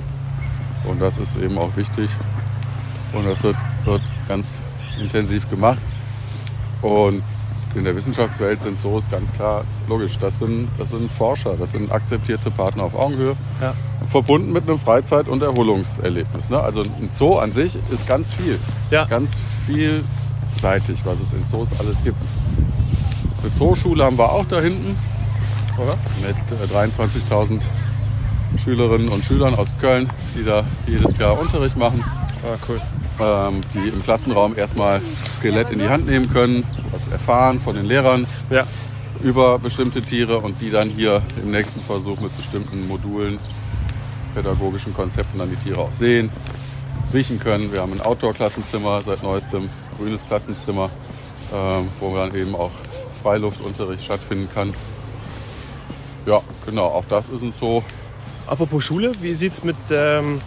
Und 0.89 0.99
das 1.01 1.19
ist 1.19 1.37
eben 1.37 1.59
auch 1.59 1.77
wichtig. 1.77 2.09
Und 3.13 3.27
das 3.27 3.43
wird, 3.43 3.57
wird 3.85 4.01
ganz 4.29 4.59
intensiv 4.99 5.49
gemacht. 5.51 5.79
Und 6.81 7.23
in 7.75 7.85
der 7.85 7.97
Wissenschaftswelt 7.97 8.61
sind 8.61 8.79
Zoos 8.79 9.11
ganz 9.11 9.33
klar 9.33 9.65
logisch. 9.89 10.19
Das 10.19 10.39
sind, 10.39 10.69
das 10.79 10.91
sind 10.91 11.11
Forscher, 11.11 11.55
das 11.57 11.73
sind 11.73 11.91
akzeptierte 11.91 12.51
Partner 12.51 12.85
auf 12.85 12.95
Augenhöhe, 12.95 13.35
Ja. 13.61 13.75
verbunden 14.11 14.53
mit 14.53 14.69
einem 14.69 14.79
Freizeit- 14.79 15.29
und 15.29 15.43
Erholungserlebnis. 15.43 16.49
Ne? 16.51 16.61
Also 16.61 16.83
ein 16.83 17.09
Zoo 17.13 17.37
an 17.39 17.53
sich 17.53 17.77
ist 17.91 18.07
ganz 18.07 18.33
viel, 18.33 18.59
Ja. 18.91 19.05
ganz 19.07 19.39
vielseitig, 19.67 21.01
was 21.05 21.21
es 21.21 21.33
in 21.33 21.45
Zoos 21.47 21.71
alles 21.81 22.03
gibt. 22.05 22.17
Eine 23.43 23.53
Zooschule 23.53 24.05
haben 24.05 24.17
wir 24.19 24.31
auch 24.33 24.47
da 24.47 24.61
hinten 24.61 24.97
Oder? 25.77 25.95
mit 26.27 26.37
äh, 26.37 26.73
23.000 26.73 27.61
Schülerinnen 28.63 29.09
und 29.09 29.25
Schülern 29.25 29.55
aus 29.57 29.75
Köln, 29.81 30.09
die 30.39 30.45
da 30.45 30.63
jedes 30.87 31.19
Jahr 31.19 31.39
Unterricht 31.39 31.77
machen, 31.77 32.03
Ah, 32.45 32.59
cool. 32.69 32.81
ähm, 33.21 33.63
die 33.73 33.89
im 33.89 34.03
Klassenraum 34.03 34.57
erstmal 34.57 35.01
Skelett 35.35 35.71
in 35.71 35.79
die 35.79 35.89
Hand 35.89 36.07
nehmen 36.07 36.31
können, 36.31 36.65
was 36.91 37.09
erfahren 37.09 37.59
von 37.59 37.75
den 37.75 37.87
Lehrern 37.87 38.27
Ja, 38.51 38.67
über 39.23 39.59
bestimmte 39.59 40.03
Tiere 40.03 40.39
und 40.39 40.61
die 40.61 40.71
dann 40.71 40.91
hier 40.91 41.23
im 41.43 41.51
nächsten 41.51 41.81
Versuch 41.81 42.21
mit 42.21 42.37
bestimmten 42.37 42.87
Modulen, 42.87 43.39
pädagogischen 44.35 44.93
Konzepten 44.93 45.39
dann 45.39 45.49
die 45.49 45.57
Tiere 45.57 45.79
auch 45.81 45.95
sehen, 45.95 46.29
riechen 47.15 47.39
können. 47.41 47.73
Wir 47.73 47.81
haben 47.81 47.93
ein 47.93 48.03
Outdoor-Klassenzimmer 48.03 49.01
seit 49.01 49.23
neuestem, 49.23 49.71
grünes 49.97 50.27
Klassenzimmer, 50.27 50.91
ähm, 51.55 51.89
wo 51.99 52.15
dann 52.15 52.35
eben 52.35 52.55
auch 52.55 52.73
Freiluftunterricht 53.23 54.05
stattfinden 54.05 54.51
kann. 54.53 54.75
Ja, 56.27 56.43
genau, 56.67 56.87
auch 56.87 57.05
das 57.07 57.31
ist 57.31 57.43
ein 57.43 57.53
Zoo. 57.53 57.83
Apropos 58.47 58.85
Schule, 58.85 59.13
wie 59.23 59.35
sieht 59.35 59.53
es 59.53 59.65
mit, 59.65 59.77
ähm, 59.91 60.43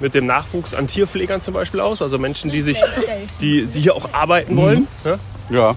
mit 0.00 0.14
dem 0.14 0.26
Nachwuchs 0.26 0.74
an 0.74 0.86
Tierpflegern 0.86 1.40
zum 1.40 1.54
Beispiel 1.54 1.80
aus? 1.80 2.02
Also 2.02 2.18
Menschen, 2.18 2.50
die 2.50 2.62
sich, 2.62 2.78
die, 3.40 3.66
die 3.66 3.80
hier 3.80 3.94
auch 3.94 4.08
arbeiten 4.12 4.56
wollen. 4.56 4.88
Ja? 5.04 5.18
Ja, 5.50 5.74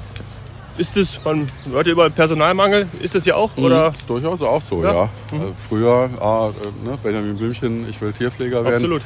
Ist 0.78 0.98
es, 0.98 1.20
man 1.24 1.48
hört 1.72 1.86
ja 1.88 1.94
über 1.94 2.10
Personalmangel, 2.10 2.88
ist 3.02 3.16
das 3.16 3.26
ja 3.26 3.36
auch? 3.36 3.56
Oder? 3.58 3.92
Mhm, 3.92 3.96
durchaus 4.08 4.42
auch 4.42 4.62
so, 4.62 4.84
Ja. 4.84 4.94
ja. 4.94 5.10
Also 5.32 5.54
früher, 5.70 6.10
ah, 6.20 6.50
äh, 6.50 6.88
ne, 6.90 6.98
Benjamin 7.02 7.36
Blümchen, 7.38 7.88
ich 7.90 8.00
will 8.02 8.14
Tierpfleger 8.14 8.64
werden. 8.64 8.76
Absolut. 8.76 9.02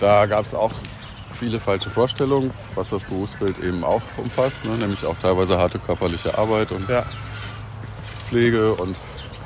Da 0.00 0.26
gab 0.26 0.44
es 0.44 0.54
auch 0.54 0.72
viele 1.38 1.60
falsche 1.60 1.90
Vorstellungen, 1.90 2.50
was 2.74 2.90
das 2.90 3.04
Berufsbild 3.04 3.58
eben 3.60 3.84
auch 3.84 4.02
umfasst, 4.16 4.64
ne? 4.64 4.72
nämlich 4.76 5.04
auch 5.06 5.16
teilweise 5.20 5.58
harte 5.58 5.78
körperliche 5.78 6.36
Arbeit 6.38 6.72
und 6.72 6.88
Ja. 6.88 7.04
Pflege 8.28 8.72
und 8.74 8.96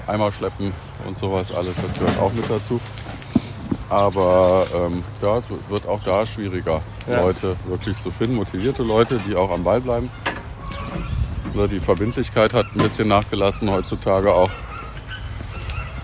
Eimer 0.06 0.30
schleppen 0.30 0.72
und 1.06 1.18
sowas 1.18 1.52
alles, 1.52 1.76
das 1.82 1.94
gehört 1.94 2.18
auch 2.20 2.32
mit 2.32 2.48
dazu. 2.50 2.80
Aber 3.88 4.66
ähm, 4.74 5.04
ja, 5.22 5.36
es 5.36 5.44
wird 5.68 5.86
auch 5.86 6.02
da 6.02 6.26
schwieriger, 6.26 6.80
Ja. 7.08 7.20
Leute 7.22 7.56
wirklich 7.66 7.96
zu 7.98 8.10
finden, 8.10 8.34
motivierte 8.34 8.82
Leute, 8.82 9.20
die 9.28 9.36
auch 9.36 9.50
am 9.50 9.62
Ball 9.62 9.80
bleiben. 9.80 10.10
Ne, 11.54 11.68
Die 11.68 11.78
Verbindlichkeit 11.80 12.52
hat 12.52 12.66
ein 12.74 12.78
bisschen 12.82 13.08
nachgelassen 13.08 13.70
heutzutage 13.70 14.32
auch. 14.34 14.50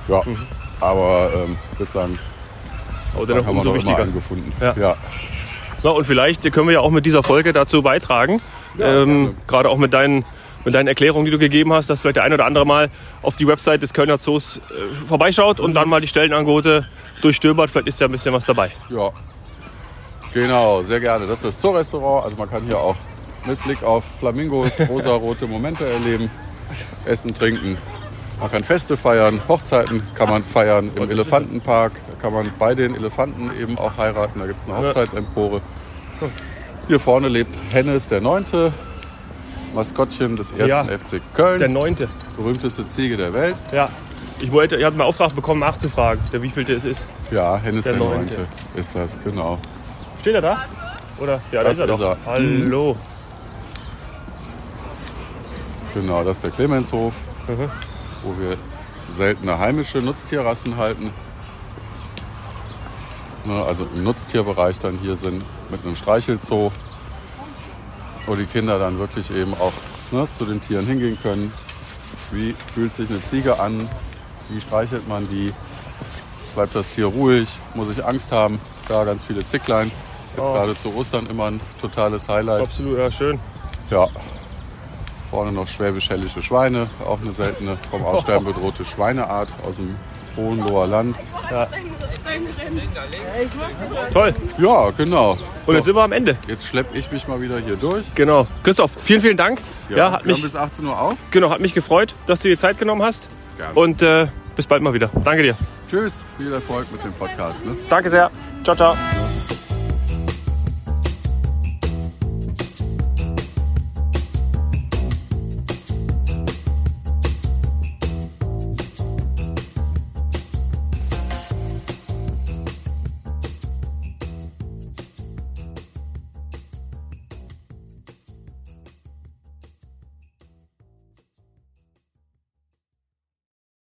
Ja, 0.08 0.22
Mhm. 0.24 0.38
aber 0.80 1.30
ähm, 1.34 1.56
bislang, 1.78 2.18
Oder 3.16 3.34
bislang 3.34 3.38
noch 3.38 3.46
haben 3.46 3.56
wir 3.56 3.64
noch 3.64 3.64
immer 3.64 3.74
wichtiger. 3.74 4.02
einen 4.02 4.14
gefunden. 4.14 4.52
Ja. 4.60 4.74
ja. 4.78 4.96
Na, 5.82 5.90
und 5.90 6.04
vielleicht 6.06 6.50
können 6.52 6.68
wir 6.68 6.74
ja 6.74 6.80
auch 6.80 6.90
mit 6.90 7.04
dieser 7.04 7.22
Folge 7.24 7.52
dazu 7.52 7.82
beitragen, 7.82 8.40
Ja, 8.78 9.02
ähm, 9.02 9.36
gerade 9.48 9.68
auch 9.68 9.76
mit 9.78 9.92
deinen, 9.92 10.24
mit 10.64 10.74
deinen 10.74 10.88
Erklärungen, 10.88 11.24
die 11.24 11.30
du 11.30 11.38
gegeben 11.38 11.72
hast, 11.72 11.90
dass 11.90 12.00
vielleicht 12.00 12.16
der 12.16 12.24
ein 12.24 12.32
oder 12.32 12.46
andere 12.46 12.64
mal 12.66 12.90
auf 13.22 13.36
die 13.36 13.46
Website 13.46 13.82
des 13.82 13.92
Kölner 13.92 14.18
Zoos 14.18 14.58
äh, 14.58 14.94
vorbeischaut 14.94 15.60
und 15.60 15.74
dann 15.74 15.88
mal 15.88 16.00
die 16.00 16.06
Stellenangebote 16.06 16.86
durchstöbert. 17.20 17.70
Vielleicht 17.70 17.88
ist 17.88 18.00
ja 18.00 18.08
ein 18.08 18.12
bisschen 18.12 18.32
was 18.32 18.46
dabei. 18.46 18.70
Ja, 18.90 19.10
genau, 20.32 20.82
sehr 20.82 21.00
gerne. 21.00 21.26
Das 21.26 21.38
ist 21.38 21.44
das 21.44 21.60
Zoo-Restaurant. 21.60 22.24
Also 22.24 22.36
man 22.36 22.48
kann 22.48 22.62
hier 22.64 22.78
auch 22.78 22.96
mit 23.46 23.62
Blick 23.64 23.82
auf 23.82 24.04
Flamingos 24.20 24.80
rosarote 24.88 25.46
Momente 25.46 25.84
erleben, 25.84 26.30
essen, 27.04 27.34
trinken. 27.34 27.76
Man 28.40 28.50
kann 28.50 28.64
Feste 28.64 28.96
feiern, 28.96 29.40
Hochzeiten 29.46 30.02
kann 30.14 30.28
man 30.28 30.42
feiern 30.42 30.90
im 30.96 31.08
Elefantenpark. 31.08 31.92
Kann 32.20 32.32
man 32.32 32.52
bei 32.58 32.74
den 32.74 32.94
Elefanten 32.96 33.50
eben 33.60 33.78
auch 33.78 33.96
heiraten. 33.96 34.40
Da 34.40 34.46
gibt 34.46 34.60
es 34.60 34.68
eine 34.68 34.78
Hochzeitsempore. 34.78 35.60
Hier 36.88 36.98
vorne 36.98 37.28
lebt 37.28 37.56
Hennes 37.70 38.08
der 38.08 38.20
Neunte, 38.20 38.72
Maskottchen 39.74 40.36
des 40.36 40.52
ersten 40.52 40.88
Ja. 40.88 40.98
FC 40.98 41.20
Köln, 41.34 41.58
Der 41.58 41.68
neunte. 41.68 42.08
berühmteste 42.36 42.86
Ziege 42.86 43.16
der 43.16 43.32
Welt. 43.32 43.56
Ja. 43.72 43.88
Ich 44.40 44.50
wollte, 44.50 44.76
ich 44.76 44.84
hatte 44.84 44.94
einen 44.94 45.02
Auftrag 45.02 45.34
bekommen, 45.34 45.60
nachzufragen, 45.60 46.20
der 46.32 46.42
wievielte 46.42 46.72
es 46.74 46.84
ist. 46.84 47.06
Ja, 47.30 47.56
Hennes 47.58 47.84
Der 47.84 47.92
der, 47.94 48.02
Neunte. 48.02 48.34
Neunte 48.34 48.46
ist 48.74 48.94
das, 48.94 49.16
genau. 49.22 49.58
Steht 50.20 50.34
er 50.34 50.40
da? 50.40 50.64
Oder? 51.20 51.40
Ja, 51.52 51.62
da 51.62 51.64
Das 51.64 51.72
ist 51.74 51.78
er 51.80 51.88
ist 51.90 52.00
doch. 52.00 52.10
er. 52.10 52.16
Hallo. 52.26 52.96
Genau, 55.94 56.24
das 56.24 56.38
ist 56.38 56.42
der 56.44 56.50
Clemenshof, 56.50 57.12
Mhm. 57.48 57.70
wo 58.24 58.34
wir 58.40 58.56
seltene 59.08 59.58
heimische 59.58 59.98
Nutztierrassen 59.98 60.76
halten. 60.76 61.10
Ne, 63.44 63.62
also 63.64 63.86
im 63.94 64.02
Nutztierbereich 64.04 64.78
dann 64.78 64.98
hier 65.02 65.16
sind 65.16 65.44
mit 65.70 65.84
einem 65.84 65.96
Streichelzoo, 65.96 66.70
wo 68.26 68.34
die 68.34 68.46
Kinder 68.46 68.78
dann 68.78 68.98
wirklich 68.98 69.30
eben 69.34 69.54
auch 69.54 69.72
ne, 70.10 70.28
zu 70.32 70.44
den 70.44 70.60
Tieren 70.60 70.86
hingehen 70.86 71.18
können. 71.22 71.52
Wie 72.30 72.54
fühlt 72.74 72.94
sich 72.94 73.08
eine 73.10 73.22
Ziege 73.22 73.60
an? 73.60 73.88
Wie 74.48 74.60
streichelt 74.60 75.08
man 75.08 75.28
die? 75.28 75.52
Bleibt 76.54 76.74
das 76.74 76.90
Tier 76.90 77.06
ruhig? 77.06 77.58
Muss 77.74 77.88
ich 77.90 78.04
Angst 78.04 78.32
haben? 78.32 78.60
Da 78.88 79.04
ganz 79.04 79.24
viele 79.24 79.44
Zicklein. 79.44 79.90
Jetzt 80.36 80.46
Oh. 80.48 80.52
gerade 80.52 80.76
zu 80.76 80.94
Ostern 80.94 81.26
immer 81.28 81.46
ein 81.50 81.60
totales 81.80 82.28
Highlight. 82.28 82.62
Absolut, 82.62 82.98
ja, 82.98 83.10
schön. 83.10 83.38
Ja. 83.90 84.08
Vorne 85.30 85.52
noch 85.52 85.66
schwäbisch-hellische 85.68 86.42
Schweine, 86.42 86.88
auch 87.06 87.20
eine 87.20 87.32
seltene, 87.32 87.78
vom 87.90 88.04
Aussterben 88.04 88.46
bedrohte 88.46 88.84
Schweineart 88.84 89.48
aus 89.66 89.76
dem 89.76 89.96
Hohenloher 90.36 90.86
Land. 90.86 91.16
Toll. 94.12 94.34
Ja, 94.58 94.90
genau. 94.90 95.38
Und 95.66 95.74
jetzt 95.74 95.84
sind 95.84 95.94
wir 95.94 96.02
am 96.02 96.12
Ende. 96.12 96.36
Jetzt 96.46 96.66
schleppe 96.66 96.96
ich 96.96 97.10
mich 97.12 97.28
mal 97.28 97.40
wieder 97.40 97.58
hier 97.58 97.76
durch. 97.76 98.06
Genau. 98.14 98.46
Christoph, 98.62 98.92
vielen, 98.98 99.20
vielen 99.20 99.36
Dank. 99.36 99.60
Ja, 99.88 100.12
hat 100.12 100.24
wir 100.24 100.32
mich, 100.32 100.42
bis 100.42 100.56
18 100.56 100.86
Uhr 100.86 100.98
auf. 100.98 101.14
genau, 101.30 101.50
hat 101.50 101.60
mich 101.60 101.74
gefreut, 101.74 102.14
dass 102.26 102.40
du 102.40 102.48
dir 102.48 102.56
Zeit 102.56 102.78
genommen 102.78 103.02
hast. 103.02 103.30
Gerne. 103.56 103.74
Und 103.74 104.02
äh, 104.02 104.26
bis 104.56 104.66
bald 104.66 104.82
mal 104.82 104.94
wieder. 104.94 105.10
Danke 105.24 105.42
dir. 105.42 105.56
Tschüss, 105.88 106.24
viel 106.38 106.52
Erfolg 106.52 106.90
mit 106.90 107.04
dem 107.04 107.12
Podcast. 107.12 107.64
Ne? 107.66 107.76
Danke 107.88 108.08
sehr. 108.08 108.30
Ciao, 108.64 108.74
ciao. 108.74 108.96